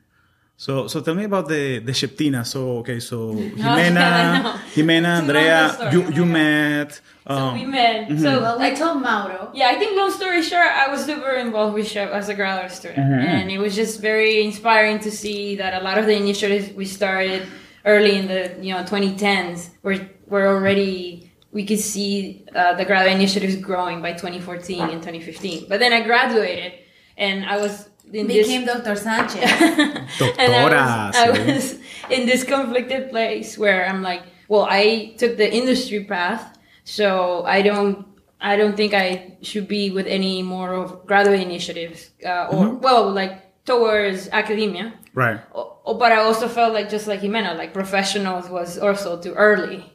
[0.57, 2.47] So so tell me about the the SHPEtina.
[2.47, 3.95] So okay, so I Jimena,
[4.43, 4.55] know.
[4.75, 5.93] Jimena, It's a long Andrea, story.
[5.93, 6.33] you you God.
[6.33, 6.93] met.
[7.27, 8.19] So Um, we met.
[8.21, 9.51] So Well, I I told Mauro.
[9.55, 12.71] Yeah, I think long story short, I was super involved with SHPE as a graduate
[12.73, 16.73] student, and it was just very inspiring to see that a lot of the initiatives
[16.81, 17.47] we started
[17.85, 19.99] early in the you know 2010s were
[20.33, 25.67] were already we could see uh, the graduate initiatives growing by 2014 and 2015.
[25.69, 26.73] But then I graduated,
[27.17, 28.95] and I was in this Became Dr.
[28.97, 29.43] Sanchez.
[29.43, 31.79] and I Doctora, was, I was
[32.11, 37.63] in this conflicted place where I'm like, well, I took the industry path, so I
[37.63, 38.07] don't,
[38.41, 43.11] I don't think I should be with any more of graduate initiatives, uh, or well,
[43.11, 44.93] like towards academia.
[45.15, 45.41] right.
[45.55, 49.33] O- o- But I also felt like just like Jimena, like professionals was also too
[49.35, 49.91] early.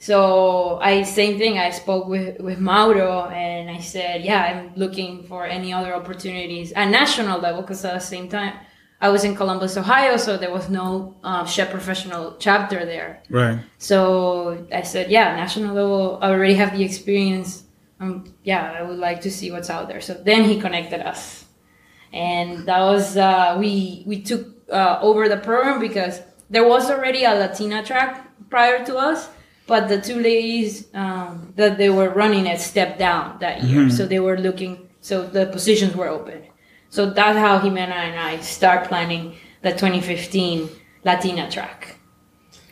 [0.00, 1.58] So I same thing.
[1.58, 6.72] I spoke with with Mauro and I said, yeah, I'm looking for any other opportunities
[6.72, 8.54] at national level because at the same time
[9.02, 13.22] I was in Columbus, Ohio, so there was no uh, SHPE professional chapter there.
[13.28, 13.58] Right.
[13.76, 16.18] So I said, yeah, national level.
[16.22, 17.64] I already have the experience.
[17.98, 20.00] Um, yeah, I would like to see what's out there.
[20.00, 21.44] So then he connected us,
[22.12, 27.24] and that was uh, we we took uh, over the program because there was already
[27.24, 29.28] a Latina track prior to us,
[29.70, 34.00] but the two ladies um, that they were running it stepped down that year, so
[34.12, 34.72] they were looking.
[35.00, 36.40] So the positions were open.
[36.96, 39.24] So that's how Jimena and I start planning
[39.64, 40.68] the 2015
[41.04, 41.80] Latina track.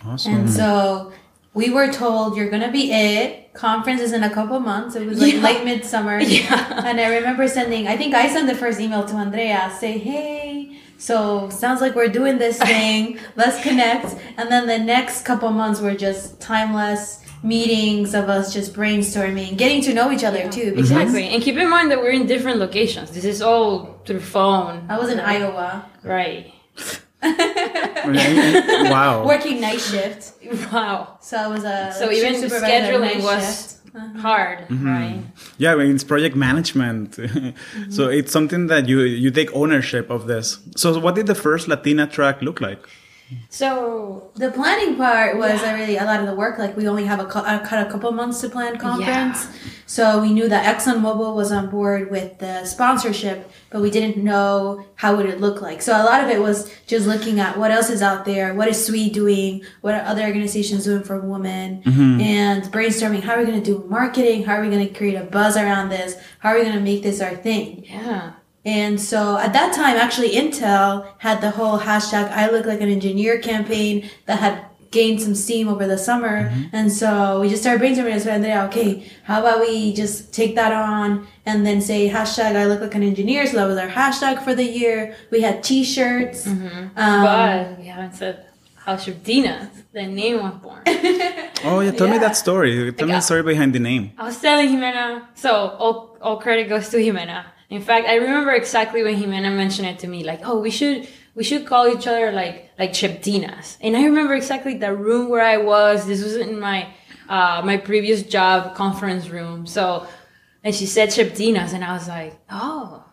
[0.05, 0.35] Awesome.
[0.35, 1.13] And so
[1.55, 3.55] we were told you're gonna be it.
[3.55, 4.93] Conference is in a couple months.
[4.97, 5.49] It was like Yeah.
[5.49, 6.19] late midsummer.
[6.39, 6.87] Yeah.
[6.89, 10.48] And I remember sending I think I sent the first email to Andrea, say, Hey,
[10.99, 13.19] so sounds like we're doing this thing.
[13.37, 14.17] Let's connect.
[14.37, 19.81] And then the next couple months were just timeless meetings of us just brainstorming, getting
[19.83, 20.71] to know each other too.
[20.71, 21.23] Because Exactly.
[21.23, 21.35] Mm-hmm.
[21.35, 23.13] And keep in mind that we're in different locations.
[23.13, 24.87] This is all through phone.
[24.89, 25.89] I was in Iowa.
[26.05, 26.53] Right.
[28.05, 29.27] Wow.
[29.27, 30.33] Working night shift.
[30.73, 31.19] Wow.
[31.21, 33.78] So I was a So like, even scheduling night was shift.
[34.21, 35.23] Hard, right?
[35.59, 37.17] Yeah, I mean, it's project management.
[37.29, 37.91] Mm-hmm.
[37.91, 40.59] so it's something that you you take ownership of this.
[40.77, 42.81] So what did the first Latina track look like?
[43.51, 46.59] So The planning part was uh, really a lot of the work.
[46.59, 49.47] Like we only have a, cou- uh, cut a couple months to plan conference,
[49.87, 54.85] so we knew that ExxonMobil was on board with the sponsorship, but we didn't know
[54.97, 55.83] how it would it look like.
[55.83, 58.69] So a lot of it was just looking at what else is out there, what
[58.69, 61.83] is SWE doing, what are other organizations doing for women,
[62.21, 65.15] and brainstorming how are we going to do marketing, how are we going to create
[65.17, 67.85] a buzz around this, how are we going to make this our thing.
[67.87, 68.33] yeah.
[68.77, 70.91] And so at that time, actually, Intel
[71.27, 73.95] had the whole hashtag I look like an engineer campaign
[74.27, 74.55] that had
[74.91, 76.35] gained some steam over the summer.
[76.73, 77.09] And so
[77.41, 78.91] we just started brainstorming and said, Andrea, okay,
[79.29, 83.03] how about we just take that on and then say hashtag I look like an
[83.13, 83.47] engineer.
[83.47, 84.99] So that was our hashtag for the year.
[85.31, 86.47] We had t-shirts.
[86.47, 88.35] Um, But we haven't said
[88.85, 89.55] how SHPEtina,
[89.93, 90.83] the name was born.
[91.69, 92.71] Oh yeah, tell me that story.
[92.99, 94.05] Tell me the story behind the name.
[94.17, 95.51] I was telling Jimena, so
[95.83, 97.41] all, all credit goes to Jimena.
[97.71, 101.09] In fact, I remember exactly when Jimena mentioned it to me, like, oh, we should
[101.35, 103.77] we should call each other like like SHPEtinas.
[103.81, 106.07] And I remember exactly the room where I was.
[106.07, 106.89] This was in my
[107.29, 109.67] uh, my previous job conference room.
[109.67, 110.07] So,
[110.65, 113.05] and she said SHPEtinas, and I was like, oh.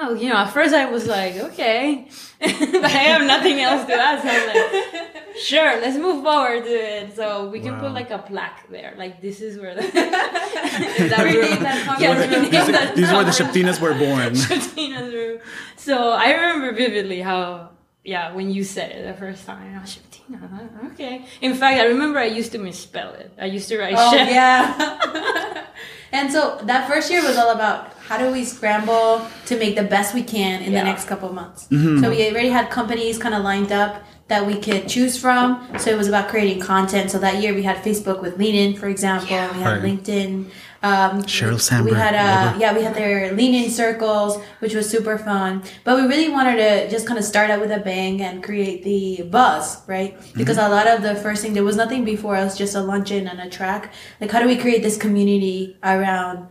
[0.00, 2.06] Oh, you know, at first I was like, okay,
[2.40, 4.22] but I have nothing else to ask.
[4.22, 7.16] So I was like, sure, let's move forward to it.
[7.16, 7.80] So we can Wow.
[7.80, 12.14] put like a plaque there, like this is where the that Rename room- that Yeah,
[12.14, 12.44] conference room.
[12.44, 14.34] rename that These were the conference SHPEtinas were born.
[14.34, 15.40] SHPEtina's room.
[15.76, 17.70] So I remember vividly how,
[18.04, 21.24] yeah, when you said it the first time, oh, I was SHPEtina, okay.
[21.40, 23.32] In fact, I remember I used to misspell it.
[23.36, 25.64] I used to write Oh Shep- yeah.
[26.12, 29.82] And so that first year was all about how do we scramble to make the
[29.82, 30.80] best we can in Yeah.
[30.80, 31.66] the next couple months.
[31.70, 32.02] Mm-hmm.
[32.02, 35.66] So we already had companies kind of lined up that we could choose from.
[35.78, 37.10] So it was about creating content.
[37.10, 39.28] So that year we had Facebook with Lean In, for example.
[39.28, 39.82] We had Right.
[39.82, 40.46] LinkedIn.
[40.82, 42.58] Um, Sheryl We had uh, her.
[42.60, 45.64] yeah, we had their Lean In circles, which was super fun.
[45.84, 48.84] But we really wanted to just kind of start out with a bang and create
[48.84, 50.16] the buzz, right?
[50.36, 53.26] Because a lot of the first thing there was nothing before us, just a luncheon
[53.26, 53.92] and a track.
[54.20, 56.48] Like, how do we create this community around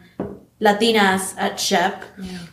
[0.60, 2.04] Latinas at SHPE,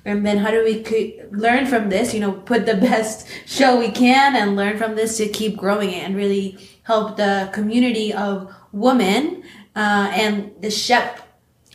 [0.04, 2.12] and then how do we co- learn from this?
[2.12, 5.90] You know, put the best show we can and learn from this to keep growing
[5.90, 9.42] it and really help the community of women
[9.74, 11.23] uh, and the SHPE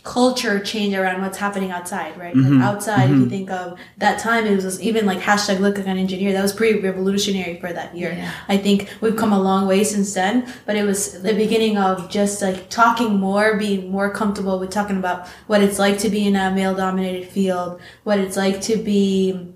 [0.10, 2.36] culture change around what's happening outside, right?
[2.36, 2.64] Like mm-hmm.
[2.64, 3.30] outside, if you mm-hmm.
[3.30, 6.34] think of that time, it was even like hashtag look like an engineer.
[6.34, 8.18] That was pretty revolutionary for that year.
[8.48, 12.10] I think we've come a long way since then, but it was the beginning of
[12.10, 16.26] just like talking more, being more comfortable with talking about what it's like to be
[16.26, 19.54] in a male dominated field, what it's like to be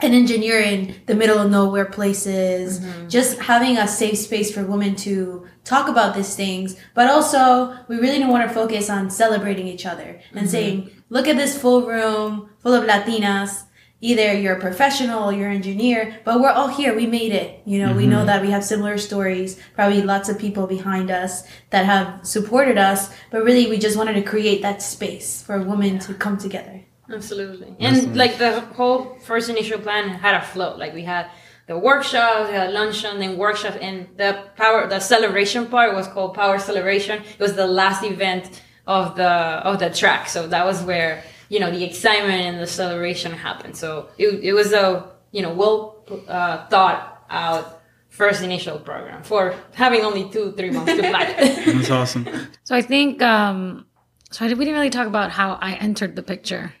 [0.00, 3.08] an engineer in the middle of nowhere places, mm-hmm.
[3.08, 6.76] just having a safe space for women to talk about these things.
[6.94, 10.46] But also, we really want to focus on celebrating each other and mm-hmm.
[10.46, 13.64] saying, look at this full room full of Latinas.
[14.04, 16.92] Either you're a professional, you're an engineer, but we're all here.
[16.92, 17.62] We made it.
[17.64, 18.26] You know, we know mm-hmm.
[18.26, 23.14] that we have similar stories, probably lots of people behind us that have supported us,
[23.30, 26.82] but really we just wanted to create that space for women to come together.
[27.12, 27.76] Absolutely.
[27.78, 30.76] And like the whole first initial plan had a flow.
[30.76, 31.30] Like we had
[31.66, 36.34] the workshops, we had luncheon, then workshop, and the power, the celebration part was called
[36.34, 37.22] Power Celebration.
[37.22, 39.24] It was the last event of the
[39.70, 43.76] of the track, so that was where you know the excitement and the celebration happened.
[43.76, 49.54] So it it was a you know well uh, thought out first initial program for
[49.72, 51.34] having only two three months to plan.
[51.76, 52.28] That's awesome.
[52.64, 53.86] So I think um
[54.30, 56.72] so I, we didn't really talk about how I entered the picture.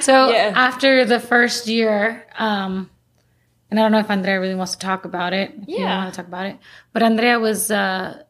[0.00, 0.52] So Yeah.
[0.54, 2.90] after the first year, um
[3.70, 5.52] and I don't know if Andrea really wants to talk about it.
[5.62, 5.98] If you Yeah.
[5.98, 6.56] want to talk about it.
[6.92, 8.22] But Andrea was uh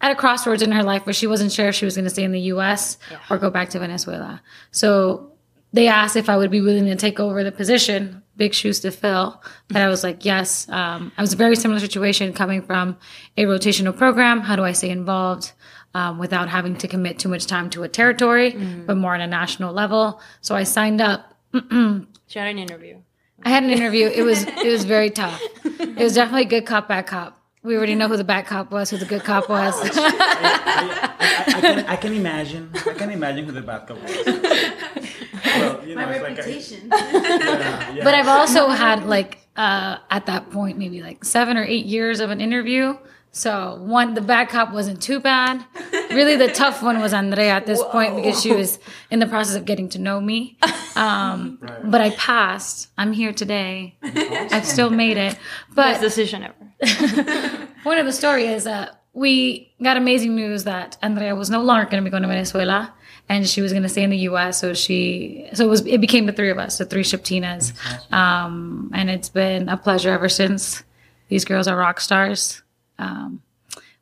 [0.00, 2.10] at a crossroads in her life where she wasn't sure if she was going to
[2.10, 2.96] stay in the US
[3.28, 4.40] or go back to Venezuela.
[4.70, 5.32] So
[5.72, 8.90] they asked if I would be willing to take over the position, big shoes to
[8.90, 9.42] fill.
[9.68, 10.66] But I was like, yes.
[10.70, 12.96] Um, I was a very similar situation coming from
[13.36, 14.40] a rotational program.
[14.40, 15.52] How do I stay involved
[15.92, 18.56] um, without having to commit too much time to a territory,
[18.86, 20.20] but more on a national level?
[20.40, 21.36] So I signed up.
[21.52, 23.02] she had an interview.
[23.44, 24.06] I had an interview.
[24.08, 25.40] It was it was very tough.
[25.64, 27.36] It was definitely good cop, bad cop.
[27.62, 29.74] We already know who the bad cop was, who the good cop was.
[29.82, 31.14] I,
[31.46, 32.70] I, can, I can imagine.
[32.74, 34.10] I can imagine who the bad cop was.
[35.44, 36.88] Well, you know, My it's like a- reputation.
[36.90, 38.04] yeah, yeah.
[38.04, 42.20] but I've also had like uh, at that point maybe like seven or eight years
[42.20, 42.96] of an interview.
[43.32, 45.64] So one, the bad cop wasn't too bad.
[46.10, 48.78] Really, the tough one was Andrea at this point because she was
[49.10, 50.58] in the process of getting to know me.
[50.96, 52.88] Um, But I passed.
[52.98, 53.96] I'm here today.
[54.02, 55.38] I've still made it.
[55.68, 57.68] But Best decision ever.
[57.84, 61.84] point of the story is that we got amazing news that Andrea was no longer
[61.88, 62.92] going to be going to Venezuela
[63.28, 64.60] and she was going to stay in the U.S.
[64.60, 67.72] So she, so it was, it became the three of us, the three SHPEtinas.
[68.12, 70.82] Um, and it's been a pleasure ever since.
[71.28, 72.62] These girls are rock stars.
[73.00, 73.42] Um,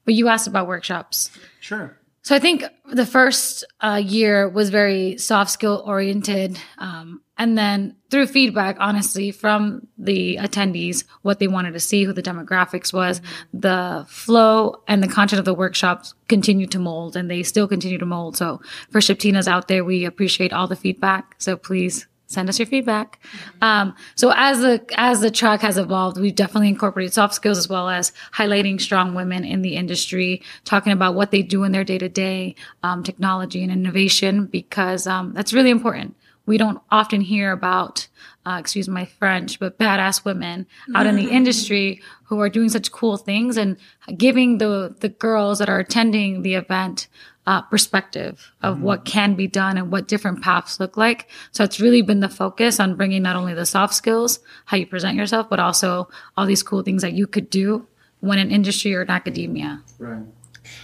[0.04, 1.30] but you asked about workshops.
[1.60, 1.98] Sure.
[2.22, 6.58] So I think the first uh, year was very soft skill oriented.
[6.76, 12.12] Um, and then through feedback, honestly, from the attendees, what they wanted to see, who
[12.12, 13.22] the demographics was,
[13.54, 17.98] the flow and the content of the workshops continued to mold and they still continue
[17.98, 18.36] to mold.
[18.36, 21.36] So for SHPEtinas out there, we appreciate all the feedback.
[21.38, 23.18] So please send us your feedback.
[23.62, 27.68] Um, so as the as the track has evolved, we've definitely incorporated soft skills as
[27.68, 31.84] well as highlighting strong women in the industry, talking about what they do in their
[31.84, 32.54] day to day,
[33.02, 36.14] technology and innovation, because um, that's really important.
[36.46, 38.08] We don't often hear about,
[38.48, 42.90] uh, excuse my French, but badass women out in the industry who are doing such
[42.90, 43.76] cool things and
[44.16, 47.08] giving the the girls that are attending the event
[47.46, 51.28] uh, perspective of what can be done and what different paths look like.
[51.50, 54.86] So it's really been the focus on bringing not only the soft skills, how you
[54.86, 57.86] present yourself, but also all these cool things that you could do
[58.20, 59.82] when in industry or in academia.
[59.98, 60.24] Right.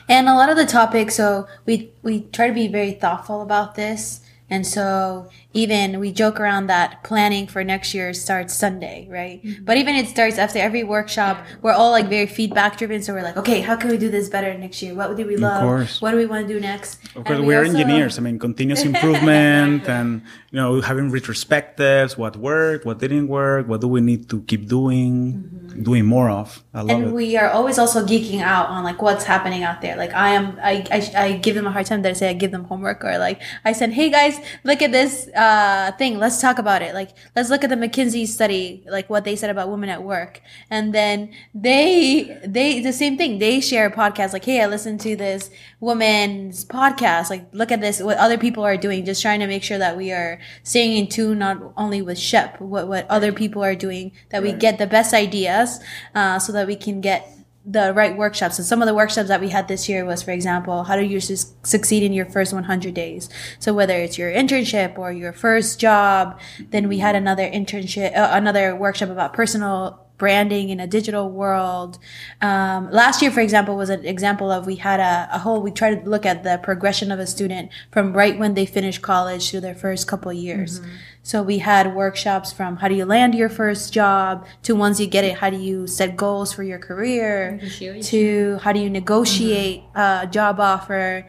[0.08, 3.74] And a lot of the topics, so we we try to be very thoughtful about
[3.74, 4.24] this.
[4.51, 9.42] And so even we joke around that planning for next year starts Sunday, right?
[9.42, 9.64] Mm-hmm.
[9.64, 11.38] But even it starts after every workshop.
[11.62, 13.03] We're all like very feedback driven.
[13.03, 14.95] So we're like, okay, how can we do this better next year?
[14.95, 15.62] What do we love?
[15.62, 16.01] course.
[16.03, 17.03] What do we want to do next?
[17.16, 18.18] Of course, And we we're also- engineers.
[18.18, 20.22] I mean, continuous improvement and,
[20.55, 24.68] you know, having retrospectives, what worked, what didn't work, what do we need to keep
[24.68, 25.42] doing,
[25.82, 26.62] doing more of.
[26.72, 27.11] And it.
[27.11, 29.96] we are always also geeking out on like what's happening out there.
[29.96, 32.34] Like I am, I, I, I give them a hard time that I say I
[32.34, 36.20] give them homework or like I said, hey guys, look at this uh, thing.
[36.20, 36.94] Let's talk about it.
[36.94, 40.40] Like let's look at the McKinsey study, like what they said about women at work.
[40.70, 43.40] And then they, they the same thing.
[43.40, 45.50] They share a podcast like, hey, I listened to this
[45.80, 47.28] woman's podcast.
[47.28, 49.05] Like look at this, what other people are doing.
[49.05, 52.61] Just trying to make sure that we are staying in tune not only with SHPE,
[52.61, 55.80] what what other people are doing, that we get the best ideas,
[56.14, 57.28] uh, so that we can get
[57.66, 58.59] the right workshops.
[58.59, 61.03] And some of the workshops that we had this year was, for example, how do
[61.03, 63.30] you su- succeed in your first 100 days?
[63.59, 66.38] So whether it's your internship or your first job,
[66.70, 71.98] then we had another internship, uh, another workshop about personal branding in a digital world.
[72.40, 75.70] Um, last year, for example, was an example of we had a, a whole, we
[75.70, 79.50] tried to look at the progression of a student from right when they finish college
[79.50, 80.80] to their first couple of years.
[81.22, 85.06] So we had workshops from how do you land your first job to once you
[85.06, 87.58] get it, how do you set goals for your career
[88.02, 91.26] to how do you negotiate a job offer.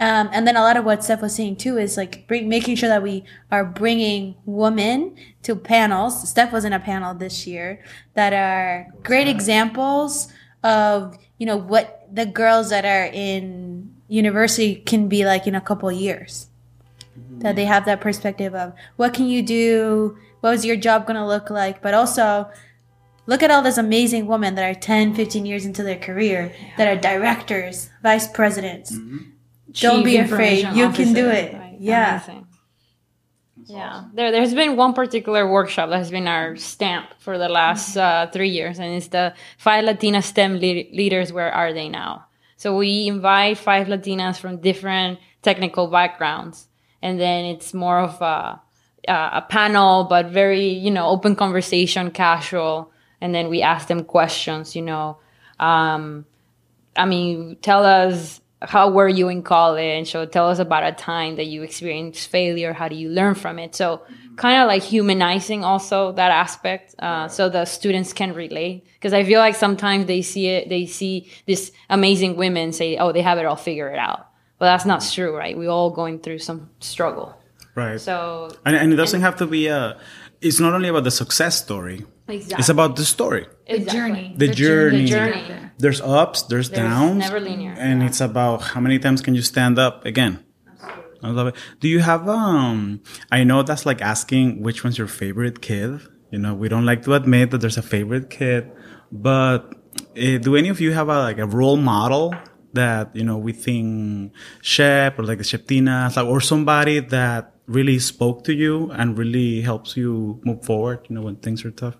[0.00, 2.76] Um, and then a lot of what Steph was saying too is like bring, making
[2.76, 6.28] sure that we are bringing women to panels.
[6.28, 7.82] Steph was in a panel this year
[8.14, 10.32] that are great examples
[10.62, 15.60] of, you know, what the girls that are in university can be like in a
[15.60, 16.48] couple of years
[17.38, 20.16] that they have that perspective of what can you do?
[20.40, 21.82] What was your job going to look like?
[21.82, 22.48] But also
[23.26, 26.88] look at all these amazing women that are 10 15 years into their career that
[26.88, 28.96] are directors vice presidents
[29.72, 31.76] don't be afraid information you can do it Right.
[31.80, 32.44] yeah Amazing.
[33.66, 37.96] Yeah, there there's been one particular workshop that has been our stamp for the last
[37.98, 41.32] uh, three years, and it's the five Latina STEM le- leaders.
[41.34, 42.24] Where are they now?
[42.56, 46.66] So we invite five Latinas from different technical backgrounds,
[47.02, 48.58] and then it's more of a
[49.06, 52.90] uh, a panel, but very you know open conversation, casual,
[53.20, 54.74] and then we ask them questions.
[54.74, 55.18] You know,
[55.60, 56.24] um,
[56.96, 60.10] I mean, tell us how were you in college?
[60.10, 62.72] So tell us about a time that you experienced failure.
[62.72, 63.74] How do you learn from it?
[63.74, 64.02] So
[64.36, 68.84] kind of like humanizing also that aspect, uh, so the students can relate.
[68.94, 73.12] Because I feel like sometimes they see it, they see this amazing women say, "Oh,
[73.12, 74.26] they have it all figured out,"
[74.58, 75.56] but that's not true, right?
[75.56, 77.34] We all going through some struggle.
[77.74, 78.00] Right.
[78.00, 79.98] So and, and it doesn't have to be a.
[80.40, 82.04] It's not only about the success story.
[82.28, 83.46] It's about the story.
[83.68, 84.34] The journey.
[84.36, 85.06] The journey.
[85.06, 85.54] to journey.
[85.78, 87.74] There's ups, there's, There's downs, never linear.
[87.78, 90.44] and it's about how many times can you stand up again.
[90.66, 91.18] Absolutely.
[91.22, 91.54] I love it.
[91.80, 93.00] Do you have um?
[93.30, 96.00] I know that's like asking which one's your favorite kid.
[96.32, 98.70] You know, we don't like to admit that there's a favorite kid,
[99.12, 99.72] but
[100.16, 102.34] uh, do any of you have a like a role model
[102.72, 107.98] that you know we think SHPE or like the SHPEtinas, like, or somebody that really
[107.98, 111.06] spoke to you and really helps you move forward?
[111.08, 111.96] You know, when things are tough.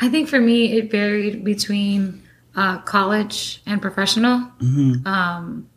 [0.00, 2.22] I think for me, it varied between
[2.56, 4.50] uh, college and professional.
[5.04, 5.68] Um,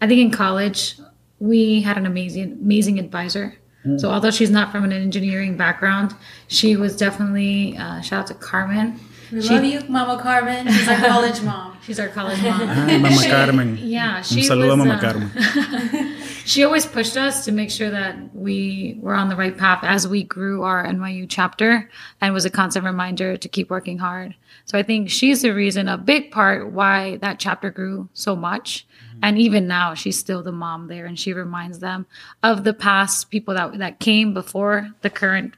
[0.00, 0.98] I think in college,
[1.38, 3.56] we had an amazing, amazing advisor.
[3.98, 6.14] So although she's not from an engineering background,
[6.46, 9.00] she was definitely uh, shout out to Carmen.
[9.32, 12.60] we love you mama carmen she's our college mom She's our college mom.
[12.68, 13.76] Hi, Mama Carmen.
[13.76, 15.30] Yeah, Un she saludo was, Mama uh, Carmen.
[16.44, 20.06] she always pushed us to make sure that we were on the right path as
[20.06, 21.90] we grew our NYU chapter
[22.20, 24.34] and was a constant reminder to keep working hard.
[24.64, 28.86] So I think she's the reason, a big part why that chapter grew so much.
[29.22, 32.06] And even now, she's still the mom there and she reminds them
[32.42, 35.54] of the past people that, that came before the current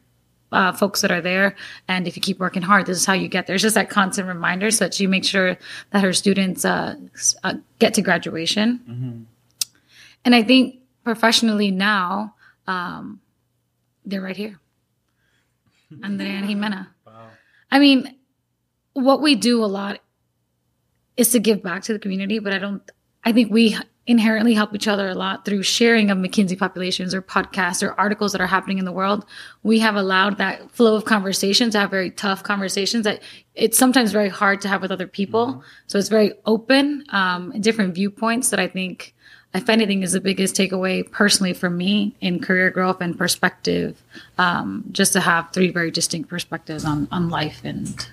[0.53, 1.57] uh, folks that are there.
[1.89, 3.55] And if you keep working hard, this is how you get there.
[3.55, 5.57] It's just that constant reminder so that she makes sure
[5.91, 6.95] that her students uh,
[7.43, 8.80] uh, get to graduation.
[10.25, 12.35] And I think professionally now,
[12.66, 13.20] um,
[14.05, 14.61] they're right here.
[16.03, 16.89] Andrea and Jimena.
[17.07, 17.29] Wow.
[17.70, 18.16] I mean,
[18.95, 20.01] what we do a lot
[21.16, 22.83] is to give back to the community, but I don't,
[23.22, 27.22] I think we inherently help each other a lot through sharing of McKinsey populations or
[27.22, 29.25] podcasts or articles that are happening in the world.
[29.62, 33.22] We have allowed that flow of conversations to have very tough conversations that
[33.55, 35.64] it's sometimes very hard to have with other people.
[35.87, 39.13] So it's very open, um, different viewpoints that I think
[39.55, 44.02] if anything, is the biggest takeaway personally for me in career growth and perspective.
[44.36, 48.07] Um, just to have three very distinct perspectives on on life and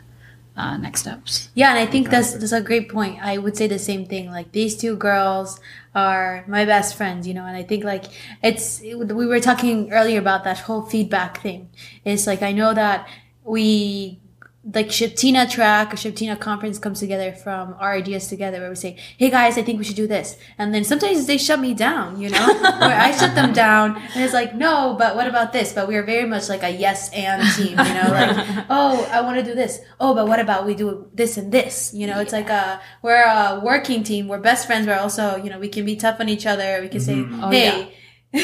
[0.56, 1.50] uh, next steps.
[1.56, 3.20] Yeah, and I think that's that's a great point.
[3.22, 4.30] I would say the same thing.
[4.30, 5.60] Like these two girls
[5.96, 8.06] are my best friends, you know, and I think like
[8.44, 11.70] it's we were talking earlier about that whole feedback thing.
[12.06, 13.08] It's like I know that
[13.44, 14.21] we
[14.64, 18.96] like SHPEtina track or SHPEtina conference comes together from our ideas together where we say,
[19.18, 20.38] Hey guys, I think we should do this.
[20.60, 22.48] And then sometimes they shut me down, you know,
[22.80, 25.74] where I shut them down and it's like, no, but what about this?
[25.74, 29.22] But we are very much like a yes and team, you know, like, oh, I
[29.22, 29.80] want to do this.
[30.00, 31.92] Oh, but what about we do this and this?
[31.94, 34.28] You know, it's like a, we're a working team.
[34.28, 34.86] We're best friends.
[34.86, 36.82] We're also, you know, we can be tough on each other.
[36.82, 37.44] We can say, mm-hmm.
[37.44, 37.86] oh, hey, oh, yeah.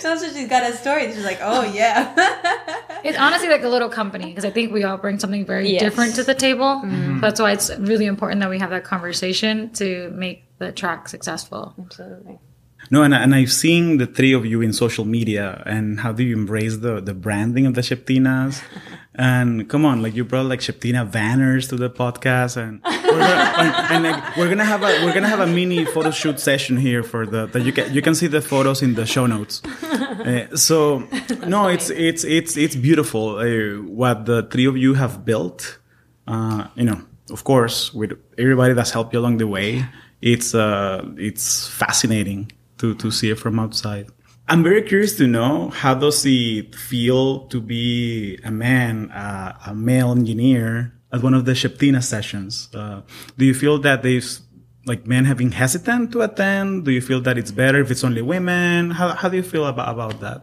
[0.00, 1.12] so she's got a story.
[1.12, 2.14] She's like, oh yeah.
[3.02, 5.80] It's honestly like a little company because I think we all bring something very Yes.
[5.80, 6.82] different to the table.
[6.84, 7.20] Mm-hmm.
[7.20, 11.74] That's why it's really important that we have that conversation to make the track successful.
[11.78, 12.38] Absolutely.
[12.88, 16.24] No, and, and I've seen the three of you in social media and how do
[16.24, 18.62] you embrace the, the branding of the SHPEtinas?
[19.14, 23.54] and come on, like you brought like SHPEtina banners to the podcast and we're gonna,
[23.58, 26.76] and, and, like, we're gonna have a, we're gonna have a mini photo shoot session
[26.76, 29.62] here for the, that you can, you can see the photos in the show notes.
[30.20, 30.98] Uh, so
[31.46, 35.78] no, it's, it's, it's, it's beautiful uh, what the three of you have built.
[36.28, 37.00] Uh, you know,
[37.30, 39.82] of course, with everybody that's helped you along the way,
[40.20, 44.08] it's, uh, it's fascinating to, to see it from outside.
[44.48, 49.74] I'm very curious to know how does it feel to be a man, uh, a
[49.74, 52.68] male engineer at one of the SHPEtina sessions?
[52.74, 53.02] Uh,
[53.38, 54.42] do you feel that there's
[54.86, 56.84] like men have been hesitant to attend?
[56.84, 58.90] Do you feel that it's better if it's only women?
[58.90, 60.42] How, how do you feel about, about that?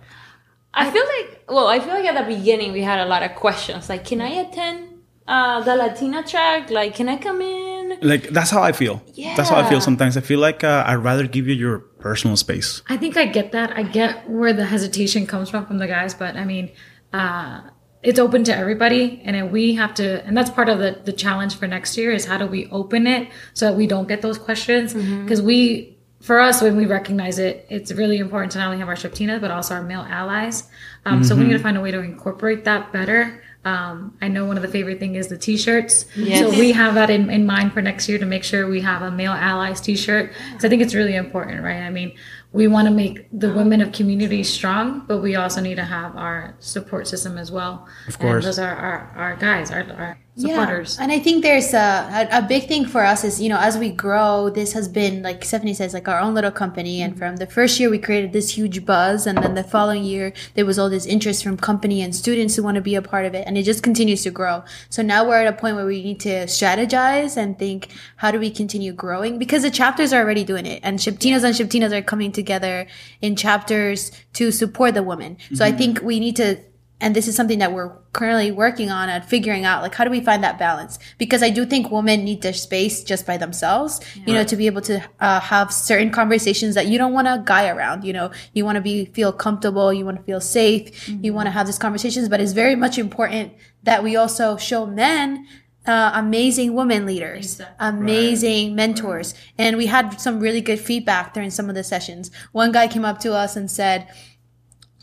[0.73, 3.35] I feel like, well, I feel like at the beginning we had a lot of
[3.35, 3.89] questions.
[3.89, 6.69] Like, can I attend uh, the Latina track?
[6.69, 7.66] Like, can I come in?
[8.11, 9.01] Like that's how I feel.
[9.13, 9.35] Yeah.
[9.35, 10.17] That's how I feel sometimes.
[10.17, 12.81] I feel like uh, I'd rather give you your personal space.
[12.89, 13.71] I think I get that.
[13.77, 16.69] I get where the hesitation comes from from the guys, but I mean,
[17.13, 17.61] uh,
[18.03, 21.55] it's open to everybody, and we have to, and that's part of the the challenge
[21.55, 24.37] for next year is how do we open it so that we don't get those
[24.37, 25.93] questions because we.
[26.19, 29.39] For us, when we recognize it, it's really important to not only have our SHPEtina,
[29.39, 30.63] but also our male allies.
[31.05, 33.39] Um, So we need to find a way to incorporate that better.
[33.67, 36.05] Um, I know one of the favorite thing is the t-shirts.
[36.15, 36.39] Yes.
[36.39, 39.01] So we have that in, in mind for next year to make sure we have
[39.01, 40.31] a male allies t-shirt.
[40.51, 41.81] Because I think it's really important, right?
[41.81, 42.15] I mean,
[42.53, 46.15] we want to make the women of community strong, but we also need to have
[46.15, 47.87] our support system as well.
[48.07, 48.35] Of course.
[48.35, 50.95] And those are our, our guys, our, our supporters.
[50.97, 51.03] Yeah.
[51.03, 53.89] And I think there's a, a, big thing for us is, you know, as we
[53.89, 57.01] grow, this has been, like Stephanie says, like our own little company.
[57.01, 57.19] And mm-hmm.
[57.19, 59.25] from the first year, we created this huge buzz.
[59.25, 62.63] And then the following year, there was all this interest from company and students who
[62.63, 63.47] want to be a part of it.
[63.47, 64.63] And it just continues to grow.
[64.89, 68.39] So now we're at a point where we need to strategize and think, how do
[68.39, 69.39] we continue growing?
[69.39, 70.79] Because the chapters are already doing it.
[70.83, 72.87] And SHPEtinas and SHPEtinas are coming together
[73.21, 75.37] in chapters to support the women.
[75.55, 75.77] So I mm-hmm.
[75.77, 76.59] think we need to
[76.99, 80.09] and this is something that we're currently working on and figuring out like how do
[80.09, 80.97] we find that balance?
[81.17, 84.65] Because i do think women need their space just by themselves you know to be
[84.65, 88.31] able to uh, have certain conversations that you don't want a guy around you know?
[88.53, 91.65] You want to be feel comfortable you want to feel safe you want to have
[91.65, 95.45] these conversations but it's very much important that we also show men
[95.87, 99.33] uh, amazing women leaders, amazing mentors.
[99.57, 102.29] And we had some really good feedback during some of the sessions.
[102.51, 104.07] One guy came up to us and said,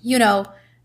[0.03, 0.45] you know,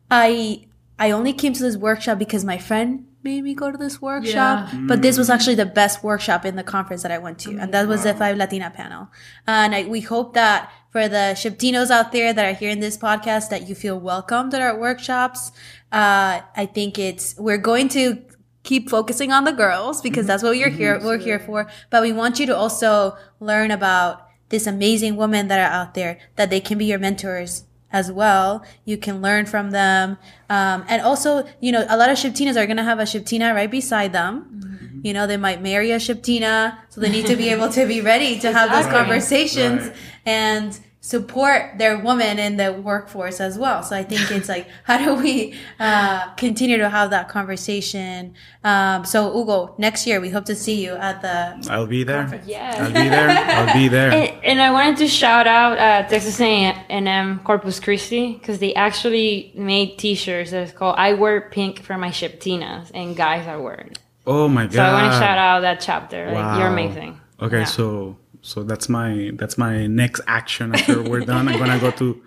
[0.10, 0.69] I
[1.00, 4.70] I only came to this workshop because my friend made me go to this workshop.
[4.88, 5.34] But this was mm.
[5.34, 8.14] actually the best workshop in the conference that I went to, and that was the
[8.14, 9.10] Five Latina panel.
[9.48, 13.50] And I, we hope that for the SHPEtinos out there that are hearing this podcast,
[13.50, 15.52] that you feel welcomed at our workshops.
[15.92, 18.22] Uh, I think it's we're going to
[18.64, 20.78] keep focusing on the girls because that's what you're mm-hmm.
[20.78, 21.06] here mm-hmm.
[21.06, 21.70] we're here for.
[21.90, 26.20] But we want you to also learn about this amazing women that are out there
[26.36, 28.64] that they can be your mentors as well.
[28.86, 30.18] You can learn from them.
[30.50, 33.54] Um, and also, you know, a lot of SHPEtinas are going to have a SHPEtina
[33.54, 35.02] right beside them.
[35.04, 36.78] You know, they might marry a SHPEtina.
[36.90, 39.96] So they need to be able to be ready to have those conversations Right.
[40.26, 43.82] and support their woman in the workforce as well.
[43.84, 48.34] So I think it's like, how do we uh, continue to have that conversation?
[48.64, 51.72] Um, so Hugo, next year we hope to see you at the.
[51.72, 52.42] I'll be there.
[52.46, 52.76] Yeah.
[52.80, 53.30] I'll be there.
[53.30, 54.12] I'll be there.
[54.12, 59.54] And, and I wanted to shout out uh, Texas A&M Corpus Christi because they actually
[59.56, 63.94] made T-shirts that's called "I wear pink for my SHPEtinas" and guys are wearing.
[64.28, 64.74] Oh my god!
[64.74, 66.32] So I want to shout out that chapter.
[66.32, 67.20] Like you're amazing.
[67.42, 67.64] Okay, Yeah.
[67.66, 71.48] so so that's my that's my next action after we're done.
[71.48, 72.22] I'm gonna go to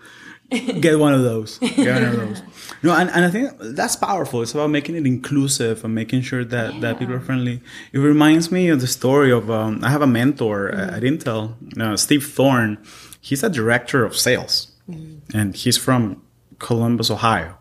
[0.81, 1.59] get one of those.
[1.59, 2.43] Get one of those.
[2.83, 4.43] No, and, and I think that's powerful.
[4.43, 7.61] It's about making it inclusive and making sure that, that people are friendly.
[7.93, 10.95] It reminds me of the story of um, I have a mentor Mm-hmm.
[10.95, 12.77] at Intel, uh, Steve Thorne.
[13.21, 15.37] He's a director of sales, Mm-hmm.
[15.39, 16.23] and he's from
[16.59, 17.57] Columbus, Ohio.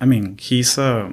[0.00, 1.10] I mean, he's uh,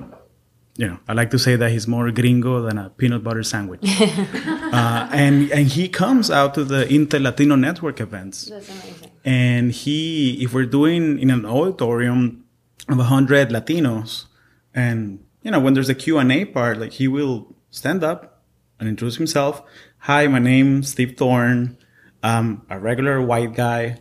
[0.80, 3.82] you know, I like to say that he's more gringo than a peanut butter sandwich.
[4.02, 8.46] uh, and and he comes out to the Intel Latino Network events.
[8.46, 9.12] That's amazing.
[9.26, 12.46] And he, if we're doing in an auditorium
[12.88, 14.28] of hundred Latinos,
[14.74, 18.42] and you know, when there's a Q and A part, like he will stand up
[18.80, 19.62] and introduce himself.
[20.08, 21.78] Hi, my name's Steve Thorne.
[22.24, 24.00] I'm a regular white guy,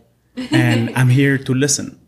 [0.53, 1.99] and I'm here to listen.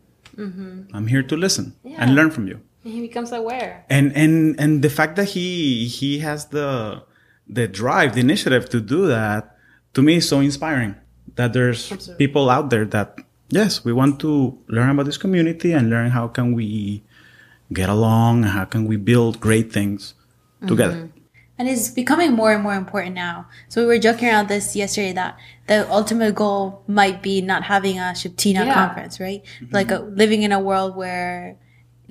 [0.93, 2.61] I'm here to listen and learn from you
[2.95, 3.85] he becomes aware.
[3.89, 7.03] and and and the fact that he he has the
[7.47, 9.57] the drive the initiative to do that
[9.93, 10.95] to me is so inspiring
[11.35, 13.19] that there's people out there that
[13.49, 17.03] yes we want to learn about this community and learn how can we
[17.73, 20.13] get along and how can we build great things
[20.57, 20.67] mm-hmm.
[20.67, 21.09] together
[21.61, 23.45] and it's becoming more and more important now.
[23.69, 27.99] So we were joking around this yesterday that the ultimate goal might be not having
[27.99, 28.73] a SHPEtina Yeah.
[28.73, 29.43] conference, right?
[29.43, 29.75] Mm-hmm.
[29.75, 31.57] Like a, living in a world where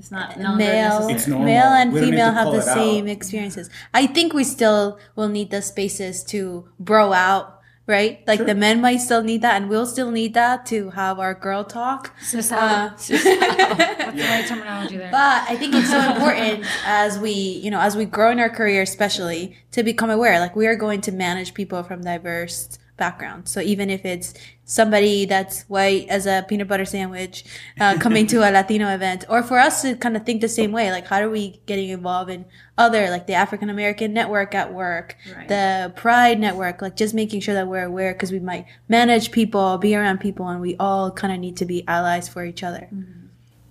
[0.01, 1.45] It's not no male, It's normal.
[1.47, 2.75] male and We female have the it out.
[2.75, 3.69] same experiences.
[3.93, 8.25] I think we still will need the spaces to bro out, right?
[8.27, 11.35] Like the men might still need that, and we'll still need that to have our
[11.35, 12.13] girl talk.
[12.23, 13.01] Sis Uh, out.
[13.01, 13.59] Sis out.
[13.59, 15.11] That's the right terminology there.
[15.13, 18.49] But I think it's so important as we, you know, as we grow in our
[18.51, 20.41] career, especially to become aware.
[20.41, 23.51] Like we are going to manage people from diverse backgrounds.
[23.51, 24.35] So even if it's
[24.65, 27.45] somebody that's white as a peanut butter sandwich
[27.81, 30.71] uh, coming to a Latino event, or for us to kind of think the same
[30.71, 32.45] way, like how are we getting involved in
[32.79, 35.49] other, like the African American network at work, Right.
[35.49, 39.77] the Pride network, like just making sure that we're aware because we might manage people,
[39.79, 42.89] be around people, and we all kind of need to be allies for each other.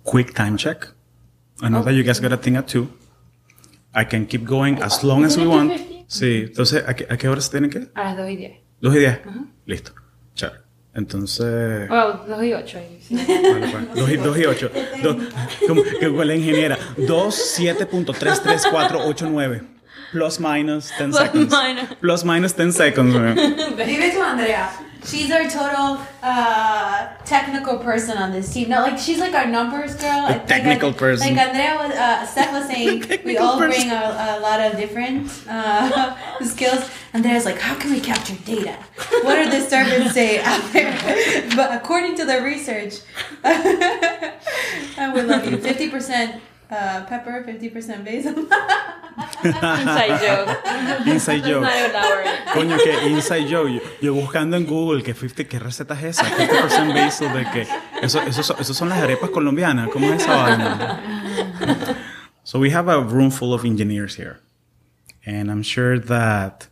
[0.04, 0.88] Quick time check.
[1.62, 2.92] I know that you guys got a thing at two.
[3.94, 5.72] I can keep going as long as we want.
[6.10, 7.86] Sí, entonces, ¿a qué, a qué horas tienen que?
[7.94, 8.52] A las 2 y 10.
[8.80, 9.20] Dos y diez.
[9.66, 9.92] Listo.
[10.34, 10.60] Chévere.
[10.94, 11.88] Entonces.
[11.88, 12.78] Well, 2 y 8.
[13.00, 13.14] sí.
[13.16, 13.94] Vale, pues.
[13.94, 14.70] Dos y, dos y ocho.
[15.02, 15.16] Dos,
[15.66, 16.78] como que con la ingeniera.
[16.96, 19.62] Dos, siete punto tres, tres, cuatro, ocho, nueve.
[20.12, 21.54] Plus minus 10 Plus seconds.
[21.54, 21.94] minus.
[22.00, 23.14] Plus minus 10 seconds.
[23.38, 24.70] it to Andrea.
[25.04, 28.68] She's our total uh, technical person on this team.
[28.68, 30.28] No, like she's like our numbers girl.
[30.28, 31.34] The technical like, person.
[31.34, 33.88] Like Andrea was, uh, Steph was saying, we all person.
[33.88, 36.88] bring a, a lot of different uh, skills.
[37.12, 38.76] Andrea's like, how can we capture data?
[39.22, 40.92] What are the surveys say out there?
[41.56, 43.00] But according to the research,
[43.44, 45.56] I would love you.
[45.58, 46.40] Fifty percent
[46.70, 48.34] uh, pepper, fifty percent basil.
[49.44, 51.06] Inside joke.
[51.06, 51.62] Inside joke.
[51.62, 52.30] Not even.
[52.54, 53.70] Coño, que inside joke.
[53.72, 56.24] Yo, yo buscando en Google que 50, ¿qué receta es esa?
[56.24, 57.66] 50% basil de que
[58.02, 59.88] eso, eso, son- eso son las arepas colombianas.
[59.92, 61.00] ¿Cómo es esa vaina?
[62.44, 64.40] So we have a room full of engineers here.
[65.24, 66.68] And I'm sure that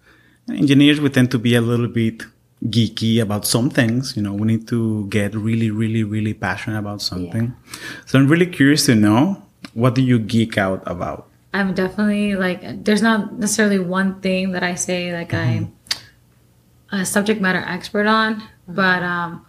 [0.48, 2.24] engineers we tend to be a little bit
[2.64, 4.16] geeky about some things.
[4.16, 7.54] You know, we need to get really, really, really passionate about something.
[8.06, 9.42] So I'm really curious to know
[9.78, 11.28] what do you geek out about?
[11.54, 15.72] I'm definitely like there's not necessarily one thing that I say like I'm
[16.90, 19.46] a subject matter expert on, but um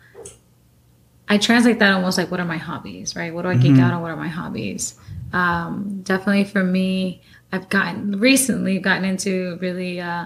[1.27, 3.33] I translate that almost like what are my hobbies, right?
[3.33, 4.01] What do I geek out on?
[4.01, 4.95] What are my hobbies?
[5.33, 7.21] Um, definitely for me,
[7.51, 10.25] I've gotten recently gotten into really uh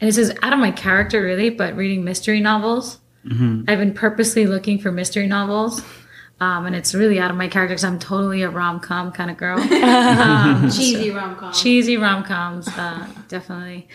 [0.00, 2.98] and this is out of my character really, but reading mystery novels.
[3.68, 5.80] I've been purposely looking for mystery novels.
[6.40, 9.30] Um, and it's really out of my character because I'm totally a rom com kind
[9.30, 9.58] of girl.
[10.70, 11.52] Cheesy rom com.
[11.52, 13.88] cheesy rom coms, uh, definitely.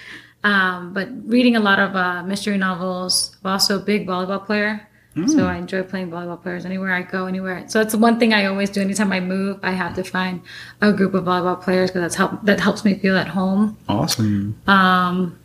[0.43, 3.37] Um, but reading a lot of uh, mystery novels.
[3.43, 4.85] I'm also a big volleyball player,
[5.27, 7.63] so I enjoy playing volleyball players anywhere I go, anywhere.
[7.69, 8.81] So it's one thing I always do.
[8.81, 10.41] Anytime I move, I have to find
[10.81, 13.77] a group of volleyball players because that's help that helps me feel at home.
[13.87, 14.59] Awesome.
[14.67, 15.39] Um,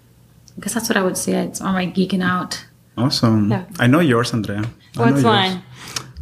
[0.56, 1.34] I guess that's what I would say.
[1.34, 2.64] It's on my geeking out.
[2.96, 3.52] Awesome.
[3.52, 3.66] Yeah.
[3.78, 4.58] I know yours, Andrea.
[4.58, 5.62] I know What's mine?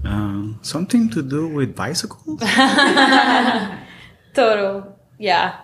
[0.07, 2.40] Um, something to do with bicycles?
[4.34, 5.61] Total, yeah.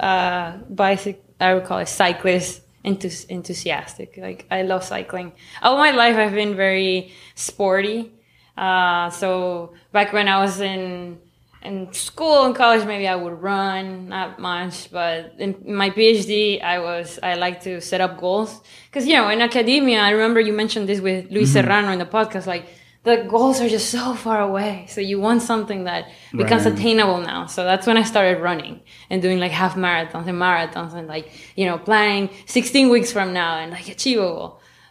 [0.00, 4.16] Uh, bicycle, I would call it cyclist enthus- enthusiastic.
[4.16, 5.32] Like, I love cycling.
[5.62, 8.12] All my life, I've been very sporty.
[8.56, 11.18] Uh, so back when I was in
[11.62, 14.90] in school and college, maybe I would run, not much.
[14.90, 19.28] But in my PhD, I was I like to set up goals because you know
[19.28, 22.66] in academia, I remember you mentioned this with Luis Serrano in the podcast, like.
[23.06, 24.72] The goals are just so far away.
[24.94, 26.02] So you want something that
[26.42, 26.74] becomes Right.
[26.74, 27.40] attainable now.
[27.54, 28.80] So that's when I started running
[29.10, 31.26] and doing like half marathons and marathons and like,
[31.58, 34.48] you know, planning 16 weeks from now and like achievable.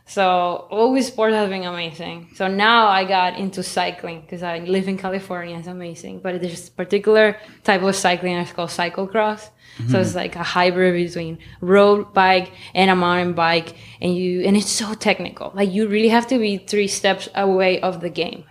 [0.07, 2.17] So always sport has been amazing.
[2.35, 5.57] So now I got into cycling because I live in California.
[5.57, 6.19] It's amazing.
[6.23, 7.25] But there's a particular
[7.63, 9.49] type of cycling that's called cyclocross.
[9.89, 10.17] So it's mm-hmm.
[10.17, 13.75] like a hybrid between road bike and a mountain bike.
[14.01, 15.51] And you, and it's so technical.
[15.53, 18.45] Like you really have to be three steps away of the game.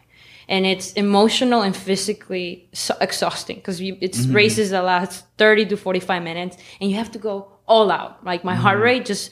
[0.47, 4.37] And it's emotional and physically so exhausting because it's mm-hmm.
[4.37, 8.23] races that last 30 to 45 minutes and you have to go all out.
[8.25, 8.85] Like my heart mm-hmm.
[8.85, 9.31] rate just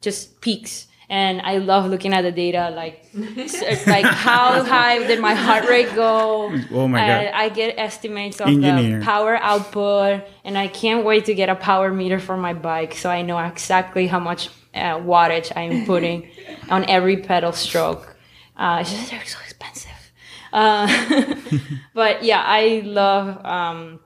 [0.00, 3.04] just peaks and i love looking at the data like
[3.94, 7.26] like how high did my heart rate go Oh my God.
[7.34, 8.98] I, I get estimates of Engineer.
[8.98, 12.94] the power output and i can't wait to get a power meter for my bike
[12.94, 16.28] so i know exactly how much uh, wattage i'm putting
[16.70, 18.16] on every pedal stroke
[18.56, 19.92] uh, it's just they're so expensive
[20.52, 21.34] uh,
[21.94, 23.44] but yeah, I love.
[23.44, 24.00] Um,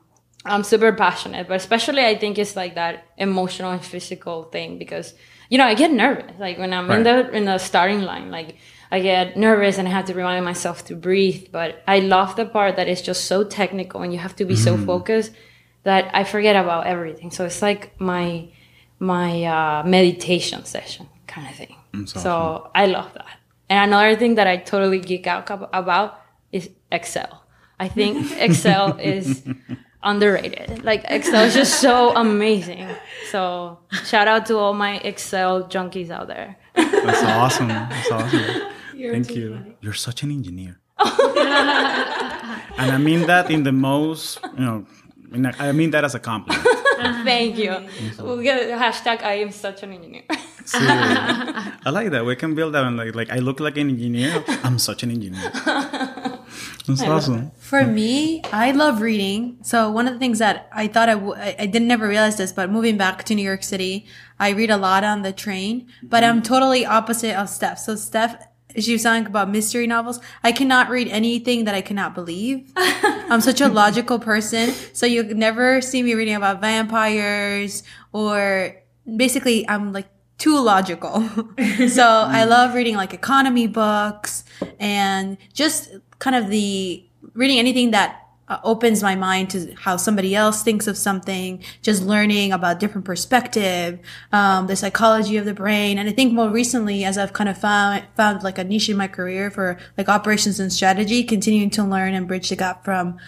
[0.45, 5.15] I'm super passionate, but especially I think it's like that emotional and physical thing because
[5.49, 8.57] you know I get nervous like when I'm in the in the starting line like.
[8.89, 12.47] I get nervous and I have to remind myself to breathe, but I love the
[12.47, 15.33] part that is just so technical and you have to be so focused
[15.83, 17.33] that I forget about everything.
[17.33, 18.49] So it's like my
[18.99, 21.77] my uh, meditation session kind of thing.
[21.93, 23.39] That's So I love that.
[23.69, 26.21] And another thing that I totally geek out about
[26.53, 27.45] is Excel.
[27.79, 29.43] I think Excel is
[30.07, 30.85] underrated.
[30.85, 32.89] Like Excel is just so amazing.
[33.31, 36.57] So shout out to all my Excel junkies out there.
[36.75, 37.69] That's awesome.
[37.69, 38.41] That's awesome.
[38.97, 39.75] Thank you.
[39.83, 40.79] You're such an engineer.
[40.99, 44.87] and I mean that in the most, you know,
[45.33, 46.65] in a- I mean that as a compliment.
[47.25, 47.77] Thank you.
[48.19, 50.23] We'll get a hashtag I am such an engineer.
[50.73, 52.25] I like that.
[52.25, 54.43] We can build that and like, like I look like an engineer.
[54.65, 55.53] I'm such an engineer.
[56.87, 57.51] That's awesome.
[57.59, 59.59] For me, I love reading.
[59.63, 62.37] So one of the things that I thought I, w- I I didn't never realize
[62.37, 64.07] this, but moving back to New York City,
[64.39, 67.79] I read a lot on the train, but I'm totally opposite of Steph.
[67.79, 68.41] So Steph,
[68.79, 70.21] she was talking about mystery novels.
[70.45, 72.71] I cannot read anything that I cannot believe.
[72.77, 74.71] I'm such a logical person.
[74.93, 77.83] So you never see me reading about vampires
[78.13, 78.77] or
[79.17, 80.09] basically I'm like
[80.39, 81.21] too logical.
[81.89, 84.45] so I love reading like economy books
[84.79, 87.05] and just kind of the
[87.35, 92.03] reading anything that uh, opens my mind to how somebody else thinks of something, just
[92.03, 93.99] learning about different perspective,
[94.33, 95.99] um, the psychology of the brain.
[95.99, 98.97] And I think more recently, as I've kind of found, found like a niche in
[98.97, 103.19] my career for like operations and strategy, continuing to learn and bridge the gap from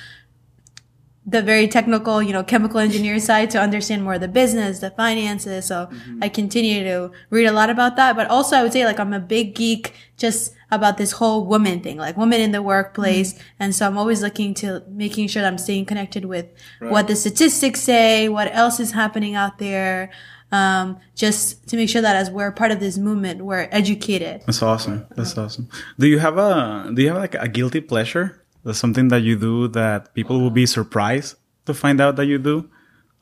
[1.27, 4.91] the very technical, you know, chemical engineer side to understand more of the business, the
[4.93, 5.67] finances.
[5.67, 5.91] So
[6.23, 8.17] I continue to read a lot about that.
[8.17, 11.81] But also I would say like I'm a big geek just about this whole woman
[11.81, 13.39] thing, like women in the workplace.
[13.59, 16.47] And so I'm always looking to making sure that I'm staying connected with
[16.81, 20.11] what the statistics say, what else is happening out there.
[20.51, 24.43] Um, just to make sure that as we're part of this movement, we're educated.
[24.47, 25.07] That's awesome.
[25.15, 25.69] That's awesome.
[25.99, 28.43] Do you have a do you have like a guilty pleasure?
[28.65, 32.39] That's something that you do that people will be surprised to find out that you
[32.39, 32.69] do.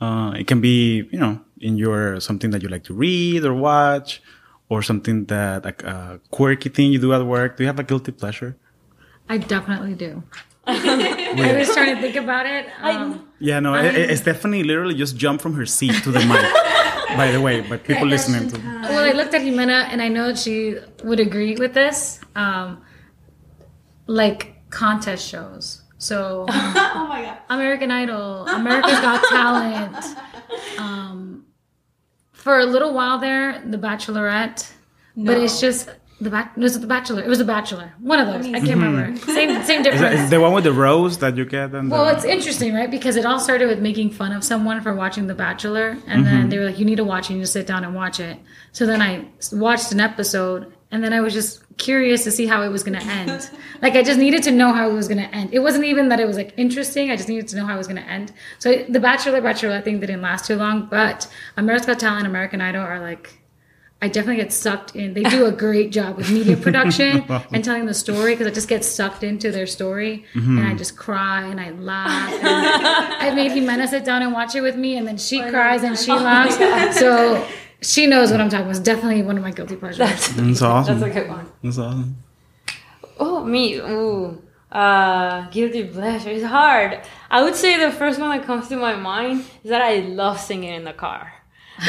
[0.00, 3.54] Uh, it can be, you know, in your something that you like to read or
[3.54, 4.22] watch,
[4.68, 7.56] or something that like a quirky thing you do at work.
[7.56, 8.56] Do you have a guilty pleasure?
[9.28, 10.22] I definitely do.
[10.66, 12.66] I was trying to think about it.
[12.82, 16.42] Um, Yeah, no, it, it- Stephanie literally just jumped from her seat to the mic.
[17.16, 18.58] by the way, but people listening to.
[18.58, 22.20] well, I looked at Jimena, and I know she would agree with this.
[22.34, 22.82] Um,
[24.06, 25.82] like contest shows.
[25.98, 27.38] So, Oh my God.
[27.48, 30.04] American Idol, America's Got Talent.
[30.78, 31.45] Um,
[32.46, 34.70] for a little while there, The Bachelorette.
[35.16, 35.90] But it's just
[36.20, 36.56] the back.
[36.56, 37.24] Was it The Bachelor?
[37.24, 37.92] It was The Bachelor.
[37.98, 38.46] One of those.
[38.46, 38.82] I can't mm-hmm.
[38.82, 39.18] remember.
[39.18, 40.20] Same, same Is, difference.
[40.20, 41.74] is the one with the rose that you get?
[41.74, 42.88] And Well, the, it's interesting, right?
[42.88, 46.42] Because it all started with making fun of someone for watching The Bachelor, and then
[46.42, 46.48] mm-hmm.
[46.50, 47.32] they were like, "You need to watch it.
[47.32, 48.38] You need to sit down and watch it."
[48.70, 52.62] So then I watched an episode, and then I was just curious to see how
[52.62, 53.50] it was going to end.
[53.82, 55.50] like I just needed to know how it was going to end.
[55.52, 57.10] It wasn't even that it was like interesting.
[57.10, 58.32] I just needed to know how it was going to end.
[58.58, 62.82] So The Bachelor, Bachelorette thing didn't last too long, but America's Got Talent, American Idol
[62.82, 63.40] are like.
[64.02, 65.14] I definitely get sucked in.
[65.14, 68.68] They do a great job with media production and telling the story because I just
[68.68, 70.76] get sucked into their story and I mm-hmm.
[70.76, 72.30] just cry and I laugh.
[72.30, 75.82] And I made Jimena sit down and watch it with me, and then she cries
[75.82, 76.58] and she laughs.
[76.98, 77.48] So
[77.82, 78.76] she knows what I'm talking about.
[78.76, 79.98] It's definitely one of my guilty pleasures.
[79.98, 81.00] That's awesome.
[81.00, 81.46] That's a good one.
[81.62, 82.16] That's awesome.
[83.18, 83.74] Oh, me.
[83.76, 84.42] Ooh.
[84.70, 86.30] Uh, guilty pleasure.
[86.30, 87.00] It's hard.
[87.30, 90.40] I would say the first one that comes to my mind is that I love
[90.40, 91.32] singing in the car.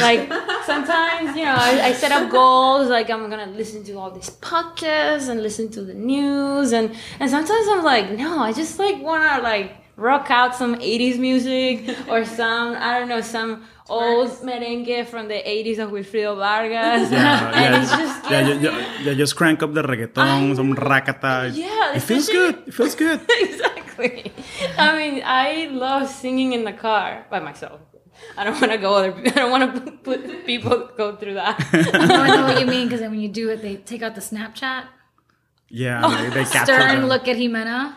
[0.00, 0.20] Like
[0.66, 2.88] sometimes, you know, I, I set up goals.
[2.88, 7.30] Like I'm gonna listen to all these podcasts and listen to the news, and and
[7.30, 11.76] sometimes I'm like, no, I just like wanna like rock out some 80s music
[12.08, 17.10] or some I don't know some old merengue from the 80s of Wilfrido Vargas.
[17.10, 20.74] Yeah, and yeah, it's just yeah, yeah, yeah, yeah, just crank up the reggaeton, some
[20.74, 21.50] rakata.
[21.54, 22.54] Yeah, it feels good.
[22.68, 23.20] It feels good.
[23.28, 24.32] exactly.
[24.78, 27.80] I mean, I love singing in the car by myself.
[28.36, 29.14] I don't want to go other.
[29.26, 31.56] I don't want to put people go through that.
[31.72, 34.14] Oh, I know what you mean because then when you do it, they take out
[34.14, 34.84] the Snapchat,
[35.68, 37.08] Yeah, they, they capture stern them.
[37.08, 37.94] look at Jimena,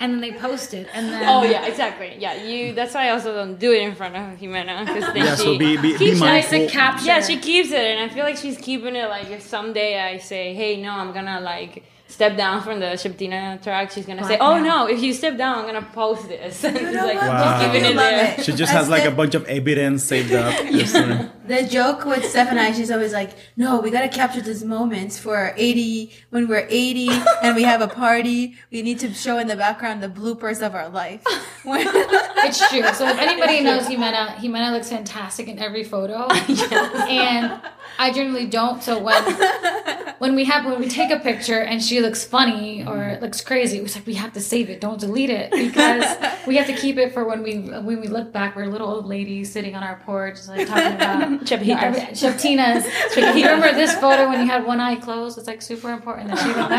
[0.00, 2.16] and then they post it, and then oh yeah, exactly.
[2.18, 2.72] Yeah, you.
[2.72, 5.58] That's why I also don't do it in front of Jimena because Yeah, she so
[5.58, 6.58] be- be- be keeps mindful.
[6.58, 7.06] like It's capture.
[7.06, 9.08] Yeah, she keeps it, and I feel like she's keeping it.
[9.08, 13.62] Like if someday I say, "Hey, no, I'm gonna like." Step down from the SHPEtina
[13.62, 13.90] track.
[13.92, 14.86] She's gonna say, "Oh no!
[14.86, 17.62] If you step down, I'm gonna post this." And she's like, Wow.
[17.62, 18.34] keeping it there.
[18.36, 18.44] it.
[18.44, 20.52] She just I has like a bunch of evidence saved up.
[20.72, 24.40] Just, uh, The joke with Steph and I, she's always like, "No, we gotta capture
[24.40, 27.08] these moments for eighty when we're eighty
[27.42, 28.56] and we have a party.
[28.72, 31.22] We need to show in the background the bloopers of our life."
[31.64, 32.82] It's true.
[32.94, 36.26] So if anybody knows Jimena, Jimena looks fantastic in every photo.
[37.08, 37.60] And
[37.98, 38.82] I generally don't.
[38.82, 39.22] So when
[40.18, 43.78] when we have when we take a picture and she looks funny or looks crazy,
[43.78, 44.80] it's like we have to save it.
[44.80, 46.04] Don't delete it because
[46.46, 48.56] we have to keep it for when we when we look back.
[48.56, 52.10] We're little old ladies sitting on our porch, just like talking about SHPEtinas.
[52.12, 53.36] SHPEtinas.
[53.40, 55.38] You remember this photo when you had one eye closed?
[55.38, 56.76] It's like super important that she remembers.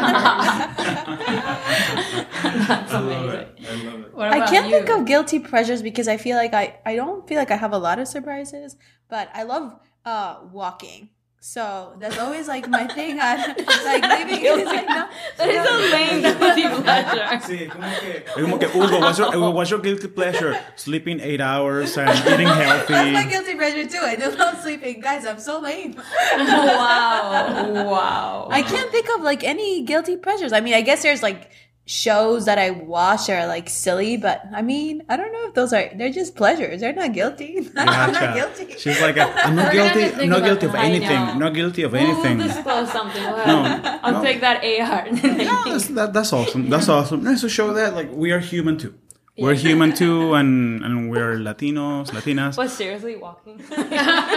[2.68, 3.48] That's amazing.
[3.70, 4.14] I love it.
[4.14, 4.72] What I can't you?
[4.74, 7.74] think of guilty pleasures because I feel like I, I don't feel like I have
[7.74, 8.76] a lot of surprises,
[9.10, 11.10] but I love uh walking.
[11.44, 13.38] So that's always like my thing on
[13.84, 17.40] like leaving it's like no, That is a lame guilty pleasure.
[17.42, 20.56] Sí, como que, es como que Hugo, what's your, what's your guilty pleasure?
[20.76, 23.30] Sleeping eight hours and eating that's my healthy.
[23.32, 24.02] guilty pleasure too.
[24.04, 25.02] I just love sleeping.
[25.02, 25.96] Guys, I'm so lame.
[25.96, 27.72] wow.
[27.90, 28.48] Wow.
[28.52, 30.54] I can't think of like any guilty pleasures.
[30.54, 31.50] I mean, I guess there's like
[31.86, 35.74] shows that I watch are like silly, but I mean, I don't know if those
[35.74, 36.80] are they're just pleasures.
[36.82, 37.68] They're not guilty.
[37.78, 38.76] I'm not guilty.
[38.78, 40.24] She's like, I'm not We're guilty.
[40.24, 40.82] I'm not guilty of that.
[40.82, 41.40] I anything.
[41.40, 42.38] Not guilty of We'll anything.
[42.38, 43.24] disclose something.
[43.24, 44.22] Well, No, I'll no.
[44.24, 45.12] take that AR.
[45.12, 46.70] No, that's, that, that's awesome.
[46.70, 47.24] That's awesome.
[47.24, 48.94] Nice to show that like we are human too.
[49.38, 52.58] We're human too, and, and we're Latinos, Latinas.
[52.58, 53.58] but seriously, walking.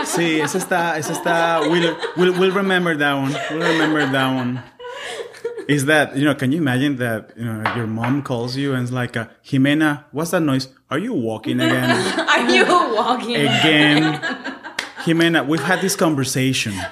[0.07, 1.61] Sí, esa está, esa está.
[1.68, 3.32] We'll, we'll, we'll remember that one.
[3.51, 4.62] We'll remember that one.
[5.68, 6.34] Is that you know?
[6.34, 10.04] Can you imagine that you know your mom calls you and is like, uh, "Jimena,
[10.12, 10.68] what's that noise?
[10.90, 11.90] Are you walking again?
[12.28, 13.36] Are you walking?
[13.36, 14.02] again,
[15.04, 15.46] Jimena?
[15.46, 16.74] We've had this conversation.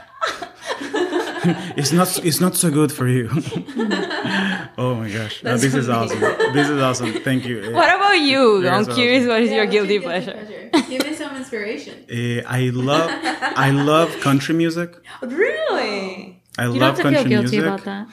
[1.77, 2.25] it's not.
[2.25, 3.29] It's not so good for you.
[4.79, 5.43] oh my gosh!
[5.43, 6.21] No, this is awesome.
[6.55, 7.13] This is awesome.
[7.23, 7.73] Thank you.
[7.73, 8.69] What about you?
[8.69, 9.27] I'm so- curious.
[9.27, 10.71] What is your guilty pleasure?
[10.89, 11.95] Give me some inspiration.
[12.11, 13.11] uh, I love.
[13.67, 14.95] I love country music.
[15.21, 16.41] Really?
[16.59, 18.07] I You don't love have to feel country guilty music.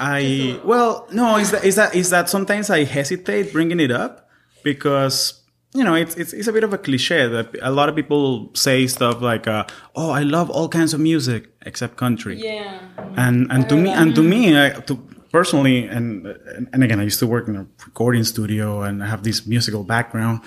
[0.00, 4.28] I well, no, is that is that is that sometimes I hesitate bringing it up
[4.64, 5.42] because
[5.74, 8.50] you know it's it's, it's a bit of a cliche that a lot of people
[8.54, 12.80] say stuff like, uh, "Oh, I love all kinds of music except country," Yeah.
[13.16, 14.96] and and to me and to me, I, to
[15.32, 16.26] personally, and
[16.72, 19.84] and again, I used to work in a recording studio and I have this musical
[19.84, 20.40] background.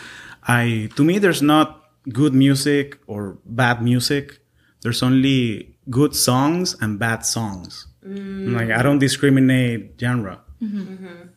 [0.47, 1.67] I to me, there's not
[2.11, 4.39] good music or bad music.
[4.81, 7.87] There's only good songs and bad songs.
[8.05, 10.41] Like I don't discriminate genre.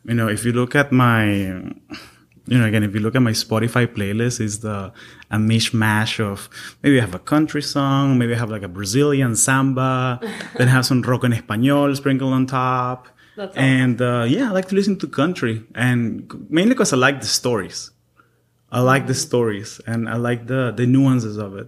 [0.05, 3.31] You know, if you look at my, you know, again, if you look at my
[3.31, 4.93] Spotify playlist, is the
[5.29, 6.49] a mishmash of
[6.81, 10.19] maybe I have a country song, maybe I have like a Brazilian samba,
[10.57, 13.51] then have some rock en español sprinkled on top, awesome.
[13.55, 17.27] and uh, yeah, I like to listen to country, and mainly because I like the
[17.27, 17.91] stories.
[18.71, 21.67] I like the stories and I like the the nuances of it.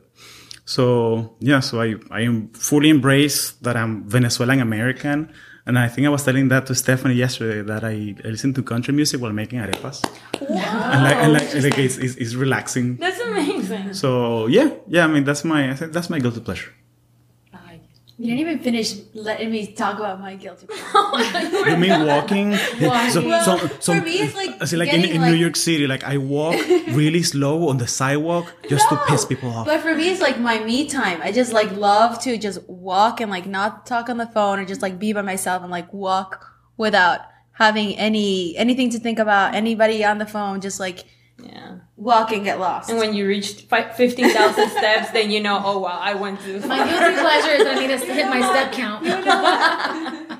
[0.70, 5.34] So yeah, so I I am fully embrace that I'm Venezuelan American,
[5.66, 8.94] and I think I was telling that to Stephanie yesterday that I, listen to country
[8.94, 10.06] music while making arepas.
[10.38, 12.98] And like, and like, like it's, it's, it's relaxing.
[12.98, 13.94] That's amazing.
[13.94, 15.06] So yeah, yeah.
[15.06, 16.72] I mean that's my I think that's my guilty pleasure.
[18.20, 20.84] You didn't even finish letting me talk about my guilty pleasure.
[20.94, 22.54] Oh you mean walking?
[23.14, 25.40] So, Well, so, so, for me, it's like I see, like in, getting, in New
[25.46, 26.56] York City, like I walk
[27.02, 29.66] really slow on the sidewalk just to piss people off.
[29.66, 31.22] But for me, it's like my me time.
[31.24, 34.66] I just like love to just walk and like not talk on the phone or
[34.66, 36.46] just like be by myself and like walk
[36.76, 37.22] without
[37.54, 40.60] having any anything to think about anybody on the phone.
[40.60, 41.06] Just like
[41.42, 41.78] Yeah.
[41.96, 42.90] walk and get lost.
[42.90, 46.60] And when you reach 15,000 steps, then you know, oh wow, I went to.
[46.68, 50.36] My guilty pleasure is I need to hit my step count.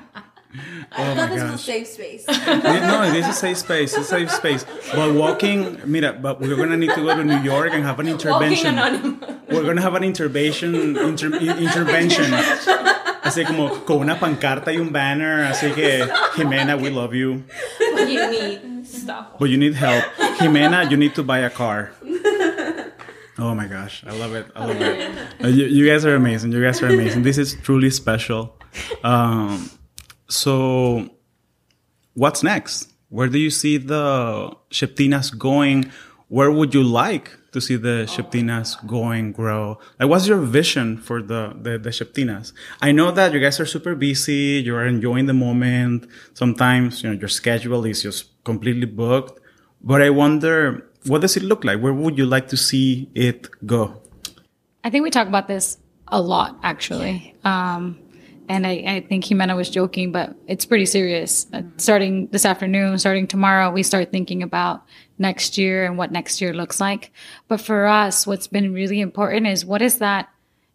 [0.92, 1.62] Oh my this is a gosh.
[1.64, 2.26] safe space.
[2.26, 3.96] no, this is safe space.
[3.96, 4.66] It's a safe space.
[4.92, 8.08] But walking, mira, but we're gonna need to go to New York and have an
[8.08, 8.74] intervention.
[9.48, 12.32] We're gonna have an intervention, inter- intervention.
[13.22, 15.44] Así como con una pancarta y un banner.
[15.44, 17.44] Así que, Jimena, we love you,
[17.78, 19.38] What do you need stop.
[19.38, 20.04] but you need help.
[20.38, 21.92] Jimena, you need to buy a car.
[23.38, 24.46] Oh my gosh, I love it.
[24.54, 25.16] I love it.
[25.42, 26.52] Uh, you, you guys are amazing.
[26.52, 27.22] You guys are amazing.
[27.22, 28.54] This is truly special.
[29.02, 29.70] Um,
[30.28, 31.08] so,
[32.12, 32.92] what's next?
[33.08, 35.90] Where do you see the SHPEtinas going?
[36.28, 39.78] Where would you like to see the SHPEtinas going, grow?
[39.98, 42.52] Like, what's your vision for the, the, the SHPEtinas?
[42.80, 44.62] I know that you guys are super busy.
[44.64, 46.06] You're enjoying the moment.
[46.34, 49.40] Sometimes, you know, your schedule is just completely booked.
[49.82, 51.80] But I wonder, what does it look like?
[51.80, 54.00] Where would you like to see it go?
[54.84, 55.78] I think we talk about this
[56.08, 57.34] a lot, actually.
[57.44, 57.98] Um,
[58.48, 61.46] and I, I think Jimena was joking, but it's pretty serious.
[61.52, 64.82] Uh, starting this afternoon, starting tomorrow, we start thinking about
[65.18, 67.12] next year and what next year looks like.
[67.46, 70.28] But for us, what's been really important is what is that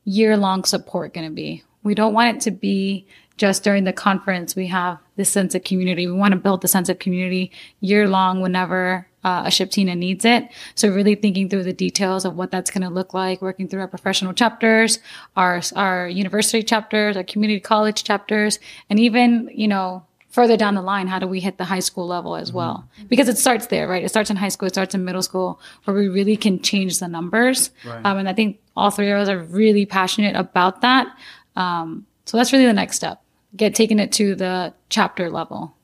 [0.06, 1.64] year long support going to be?
[1.84, 4.56] We don't want it to be just during the conference.
[4.56, 6.08] We have this sense of community.
[6.08, 10.24] We want to build the sense of community year long whenever uh, a SHPEtina needs
[10.24, 10.48] it.
[10.76, 13.82] So really thinking through the details of what that's going to look like, working through
[13.82, 15.00] our professional chapters,
[15.36, 18.60] our, our university chapters, our community college chapters,
[18.90, 22.06] and even, you know, further down the line, how do we hit the high school
[22.06, 22.86] level as well?
[23.08, 24.04] Because it starts there, right?
[24.04, 27.00] It starts in high school, it starts in middle school, where we really can change
[27.00, 27.72] the numbers.
[28.04, 31.08] Um, and I think all three of us are really passionate about that.
[31.56, 33.22] Um, so that's really the next step.
[33.56, 35.76] Get taking it to the chapter level.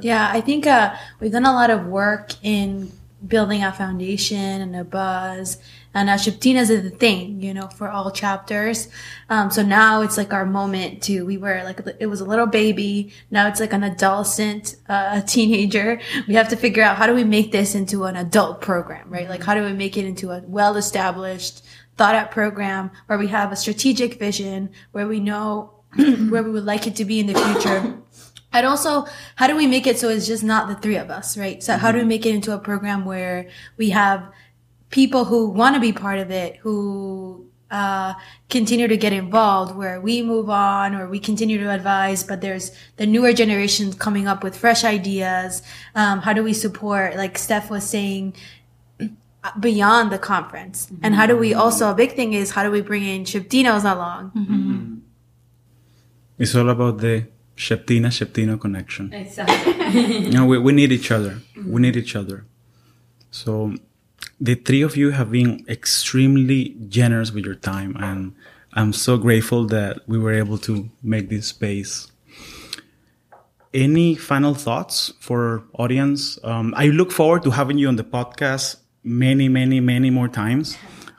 [0.00, 2.92] Yeah, I think uh, we've done a lot of work in
[3.26, 5.58] building a foundation and a buzz.
[5.92, 8.88] And uh, SHPEtinas is the thing, you know, for all chapters.
[9.28, 12.46] Um, so now it's like our moment to, we were like, it was a little
[12.46, 13.12] baby.
[13.30, 16.00] Now it's like an adolescent, uh, a teenager.
[16.28, 19.28] We have to figure out how do we make this into an adult program, right?
[19.28, 21.64] Like how do we make it into a well established,
[21.96, 25.79] thought out program where we have a strategic vision, where we know
[26.30, 27.96] where we would like it to be in the future.
[28.52, 31.38] And also, how do we make it so it's just not the three of us,
[31.38, 31.62] right?
[31.62, 34.28] So how do we make it into a program where we have
[34.90, 38.14] people who want to be part of it, who uh,
[38.48, 42.72] continue to get involved, where we move on or we continue to advise, but there's
[42.96, 45.62] the newer generations coming up with fresh ideas.
[45.94, 48.34] Um, how do we support, like Steph was saying,
[49.60, 50.90] beyond the conference?
[51.02, 53.84] And how do we also, a big thing is how do we bring in SHPEtinos
[53.90, 54.32] along?
[56.40, 57.26] It's all about the
[57.56, 59.12] SHPEtina SHPEtino connection.
[59.12, 60.24] Exactly.
[60.24, 61.42] You know, we, we need each other.
[61.54, 62.46] We need each other.
[63.30, 63.74] So
[64.40, 68.34] the three of you have been extremely generous with your time and
[68.72, 72.10] I'm so grateful that we were able to make this space.
[73.74, 76.38] Any final thoughts for audience?
[76.42, 80.78] Um, I look forward to having you on the podcast many, many, many more times.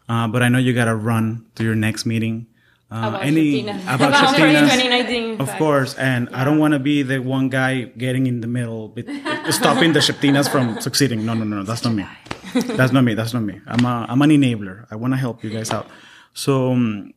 [0.09, 2.47] Uh, but I know you gotta run to your next meeting.
[2.91, 4.67] Uh, About any about, About SHPEtinas.
[4.67, 5.59] 2019, Of fact.
[5.59, 9.07] course, and I don't want to be the one guy getting in the middle, bit,
[9.49, 11.25] stopping the SHPEtinas from succeeding.
[11.25, 12.05] No, no, no, that's not me.
[12.75, 13.13] That's not me.
[13.13, 13.61] That's not me.
[13.65, 14.85] I'm a, I'm an enabler.
[14.91, 15.87] I want to help you guys out.
[16.33, 17.13] So, um,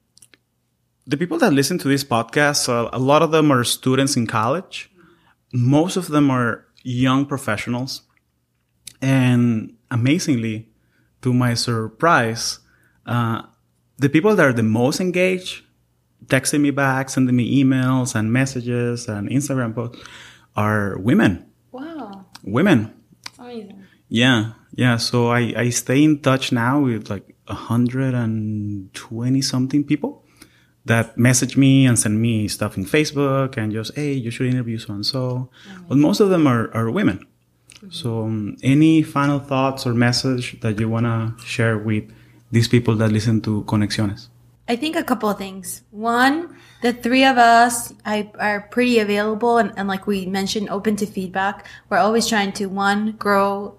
[1.09, 4.29] the people that listen to this podcast, uh, a lot of them are students in
[4.29, 4.93] college.
[5.53, 8.03] Most of them are young professionals.
[9.03, 10.69] And amazingly,
[11.23, 12.61] to my surprise,
[13.05, 13.43] uh,
[13.99, 15.64] the people that are the most engaged,
[16.27, 20.03] texting me back, sending me emails and messages and Instagram posts
[20.57, 21.47] are women.
[21.73, 22.27] Wow.
[22.43, 22.93] Women.
[23.39, 23.85] Amazing.
[24.09, 24.53] Yeah.
[24.75, 24.97] Yeah.
[24.97, 30.25] So I, I stay in touch now with like 120 something people
[30.85, 34.79] that message me and send me stuff in Facebook and just, hey, you should interview
[34.79, 35.49] so and so.
[35.89, 37.27] But most of them are, are women.
[37.91, 42.05] So, um, any final thoughts or message that you want to share with
[42.51, 44.29] these people that listen to Conexiones?
[44.67, 45.83] I think a couple of things.
[45.91, 50.97] One, the three of us I, are pretty available and, and like we mentioned, open
[50.97, 51.67] to feedback.
[51.91, 53.79] We're always trying to one, grow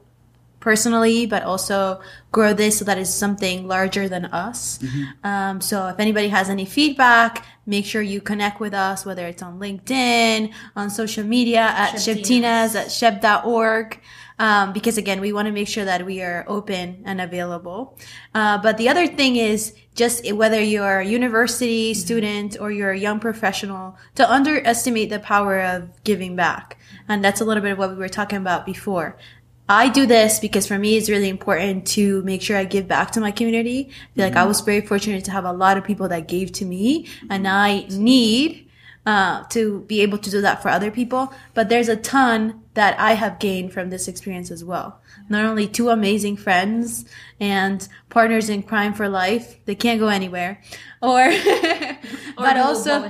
[0.66, 4.80] personally, but also grow this so that it's something larger than us.
[5.24, 9.44] Um, so if anybody has any feedback, make sure you connect with us, whether it's
[9.44, 14.02] on LinkedIn, on social media, at SHPEtinas, at shpe.org.
[14.38, 17.98] Um, because again, we want to make sure that we are open and available.
[18.34, 23.00] Uh, but the other thing is just whether you're a university student or you're a
[23.00, 26.78] young professional to underestimate the power of giving back.
[27.08, 29.18] And that's a little bit of what we were talking about before.
[29.68, 33.12] I do this because for me it's really important to make sure I give back
[33.12, 33.90] to my community.
[33.90, 36.52] I feel like I was very fortunate to have a lot of people that gave
[36.54, 38.65] to me and I need
[39.06, 41.34] uh, to be able to do that for other people.
[41.54, 45.00] But there's a ton that I have gained from this experience as well.
[45.30, 47.06] Not only two amazing friends
[47.40, 50.62] and partners in crime for life, they can't go anywhere,
[51.02, 51.30] or,
[52.38, 53.10] but also,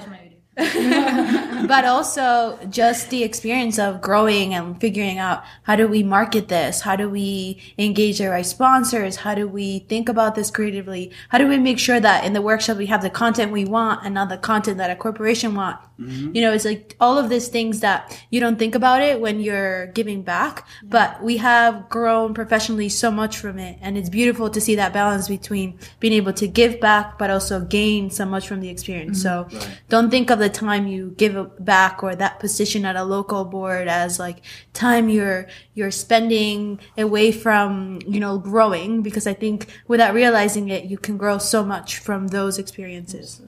[1.67, 6.81] but also just the experience of growing and figuring out how do we market this?
[6.81, 9.17] How do we engage the right sponsors?
[9.17, 11.11] How do we think about this creatively?
[11.29, 14.05] How do we make sure that in the workshop we have the content we want
[14.05, 15.77] and not the content that a corporation want?
[15.99, 16.35] Mm-hmm.
[16.35, 19.39] You know, it's like all of these things that you don't think about it when
[19.39, 23.77] you're giving back, but we have grown professionally so much from it.
[23.81, 27.61] And it's beautiful to see that balance between being able to give back, but also
[27.61, 29.23] gain so much from the experience.
[29.23, 29.57] Mm-hmm.
[29.57, 33.45] So don't think of the time you give back or that position at a local
[33.45, 34.41] board as like
[34.73, 40.85] time you're, you're spending away from, you know, growing because I think without realizing it,
[40.85, 43.41] you can grow so much from those experiences.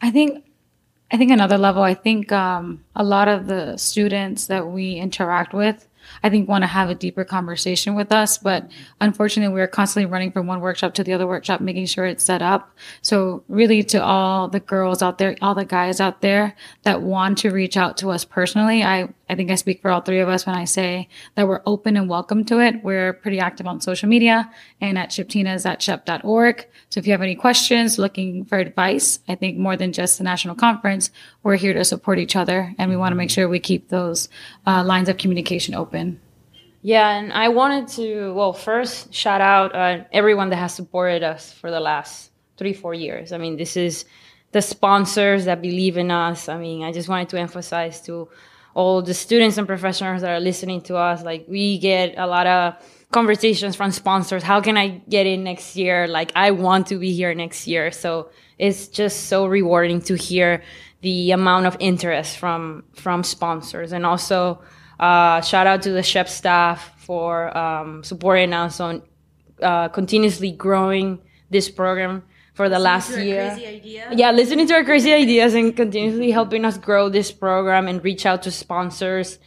[0.00, 0.44] I think
[1.12, 5.52] I think another level, I think um, a lot of the students that we interact
[5.52, 5.88] with
[6.22, 8.38] I think want to have a deeper conversation with us.
[8.38, 8.70] But
[9.00, 12.42] unfortunately, we're constantly running from one workshop to the other workshop, making sure it's set
[12.42, 12.76] up.
[13.02, 17.38] So really to all the girls out there, all the guys out there that want
[17.38, 20.28] to reach out to us personally, I, I think I speak for all three of
[20.28, 22.82] us when I say that we're open and welcome to it.
[22.82, 24.50] We're pretty active on social media
[24.80, 26.66] and at shpetinas at shpe.org.
[26.88, 30.24] So if you have any questions, looking for advice, I think more than just the
[30.24, 31.12] national conference,
[31.44, 34.28] we're here to support each other and we want to make sure we keep those
[34.66, 36.20] uh, lines of communication open.
[36.82, 41.52] Yeah, and I wanted to, well, first shout out uh, everyone that has supported us
[41.52, 43.30] for the last three, four years.
[43.30, 44.06] I mean, this is
[44.50, 46.48] the sponsors that believe in us.
[46.48, 48.28] I mean, I just wanted to emphasize to
[48.74, 51.22] all the students and professionals that are listening to us.
[51.22, 52.74] Like, we get a lot of
[53.10, 54.42] conversations from sponsors.
[54.42, 56.06] How can I get in next year?
[56.06, 57.90] Like, I want to be here next year.
[57.90, 60.62] So it's just so rewarding to hear
[61.02, 64.60] the amount of interest from from sponsors and also
[64.98, 69.02] uh, shout out to the SHPE staff for um, supporting us on
[69.62, 71.18] uh, continuously growing
[71.48, 72.22] this program
[72.60, 73.56] for the last year.
[74.12, 78.26] Yeah, listening to our crazy ideas and continuously helping us grow this program and reach
[78.26, 79.38] out to sponsors.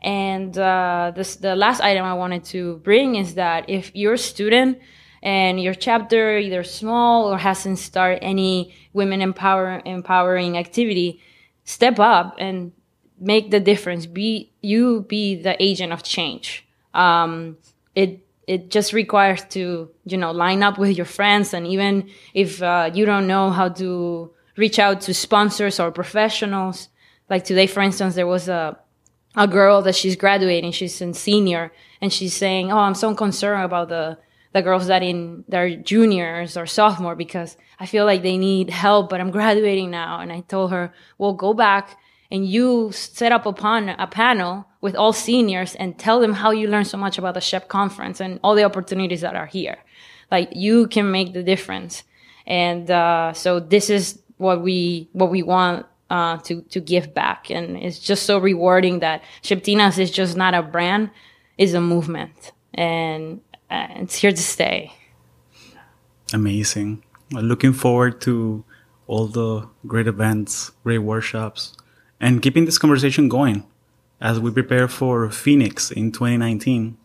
[0.00, 4.24] And uh, this, the last item I wanted to bring is that if you're a
[4.32, 4.78] student
[5.22, 11.20] and your chapter either small or hasn't started any women empower, empowering activity,
[11.64, 12.72] step up and
[13.20, 14.06] make the difference.
[14.06, 16.66] Be you be the agent of change.
[16.94, 17.58] Um,
[17.94, 21.54] it it just requires to you know line up with your friends.
[21.54, 26.88] And even if uh, you don't know how to reach out to sponsors or professionals
[27.30, 28.78] like today for instance there was a
[29.34, 30.72] a girl that she's graduating.
[30.72, 31.72] She's in senior
[32.02, 34.18] and she's saying oh i'm so concerned about the
[34.52, 39.08] the girls that in their juniors or sophomore because i feel like they need help
[39.08, 40.20] but i'm graduating now.
[40.20, 41.98] And i told her well go back
[42.30, 46.68] and you set up upon a panel with all seniors and tell them how you
[46.68, 49.78] learned so much about the SHPE conference and all the opportunities that are here.
[50.30, 52.02] Like you can make the difference.
[52.46, 57.50] And uh, so this is what we what we want uh, to to give back,
[57.50, 61.10] and it's just so rewarding that SHPEtinas is just not a brand,
[61.56, 63.40] is a movement, and
[63.70, 64.92] uh, it's here to stay.
[66.32, 67.04] Amazing.
[67.30, 68.64] Looking forward to
[69.06, 71.76] all the great events, great workshops,
[72.18, 73.64] and keeping this conversation going
[74.22, 76.96] as we prepare for Phoenix in 2019.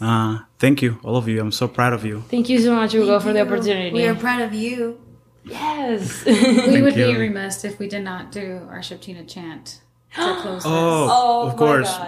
[0.00, 1.40] Uh, thank you, all of you.
[1.40, 2.20] I'm so proud of you.
[2.28, 3.92] Thank you so much, Hugo, for the opportunity.
[3.92, 5.00] We are proud of you.
[5.44, 6.24] Yes.
[6.26, 7.06] we would you.
[7.06, 9.80] be remiss if we did not do our SHPEtina chant
[10.14, 10.62] to close.
[10.66, 11.92] Oh, oh, of course.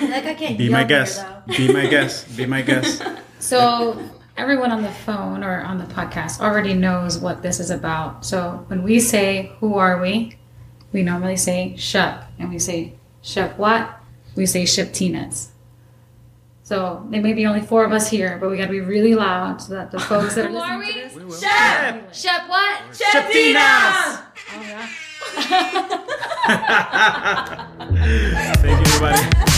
[0.00, 1.24] Like I can't Be my guest.
[1.46, 2.36] Be my guest.
[2.36, 3.02] Be my guest.
[3.38, 3.98] So
[4.36, 8.26] everyone on the phone or on the podcast already knows what this is about.
[8.26, 10.36] So when we say who are we,
[10.92, 12.94] we normally say SHPE, and we say
[13.26, 14.00] SHPE what?
[14.36, 15.48] We say SHPEtinas.
[16.62, 19.14] So there may be only four of us here, but we got to be really
[19.14, 21.14] loud so that the folks that are listening to this.
[21.14, 22.10] We SHPE!
[22.12, 22.80] SHPE what?
[22.92, 24.22] SHPEtinas!
[24.54, 24.88] Oh, yeah.
[28.62, 29.52] Thank you, everybody.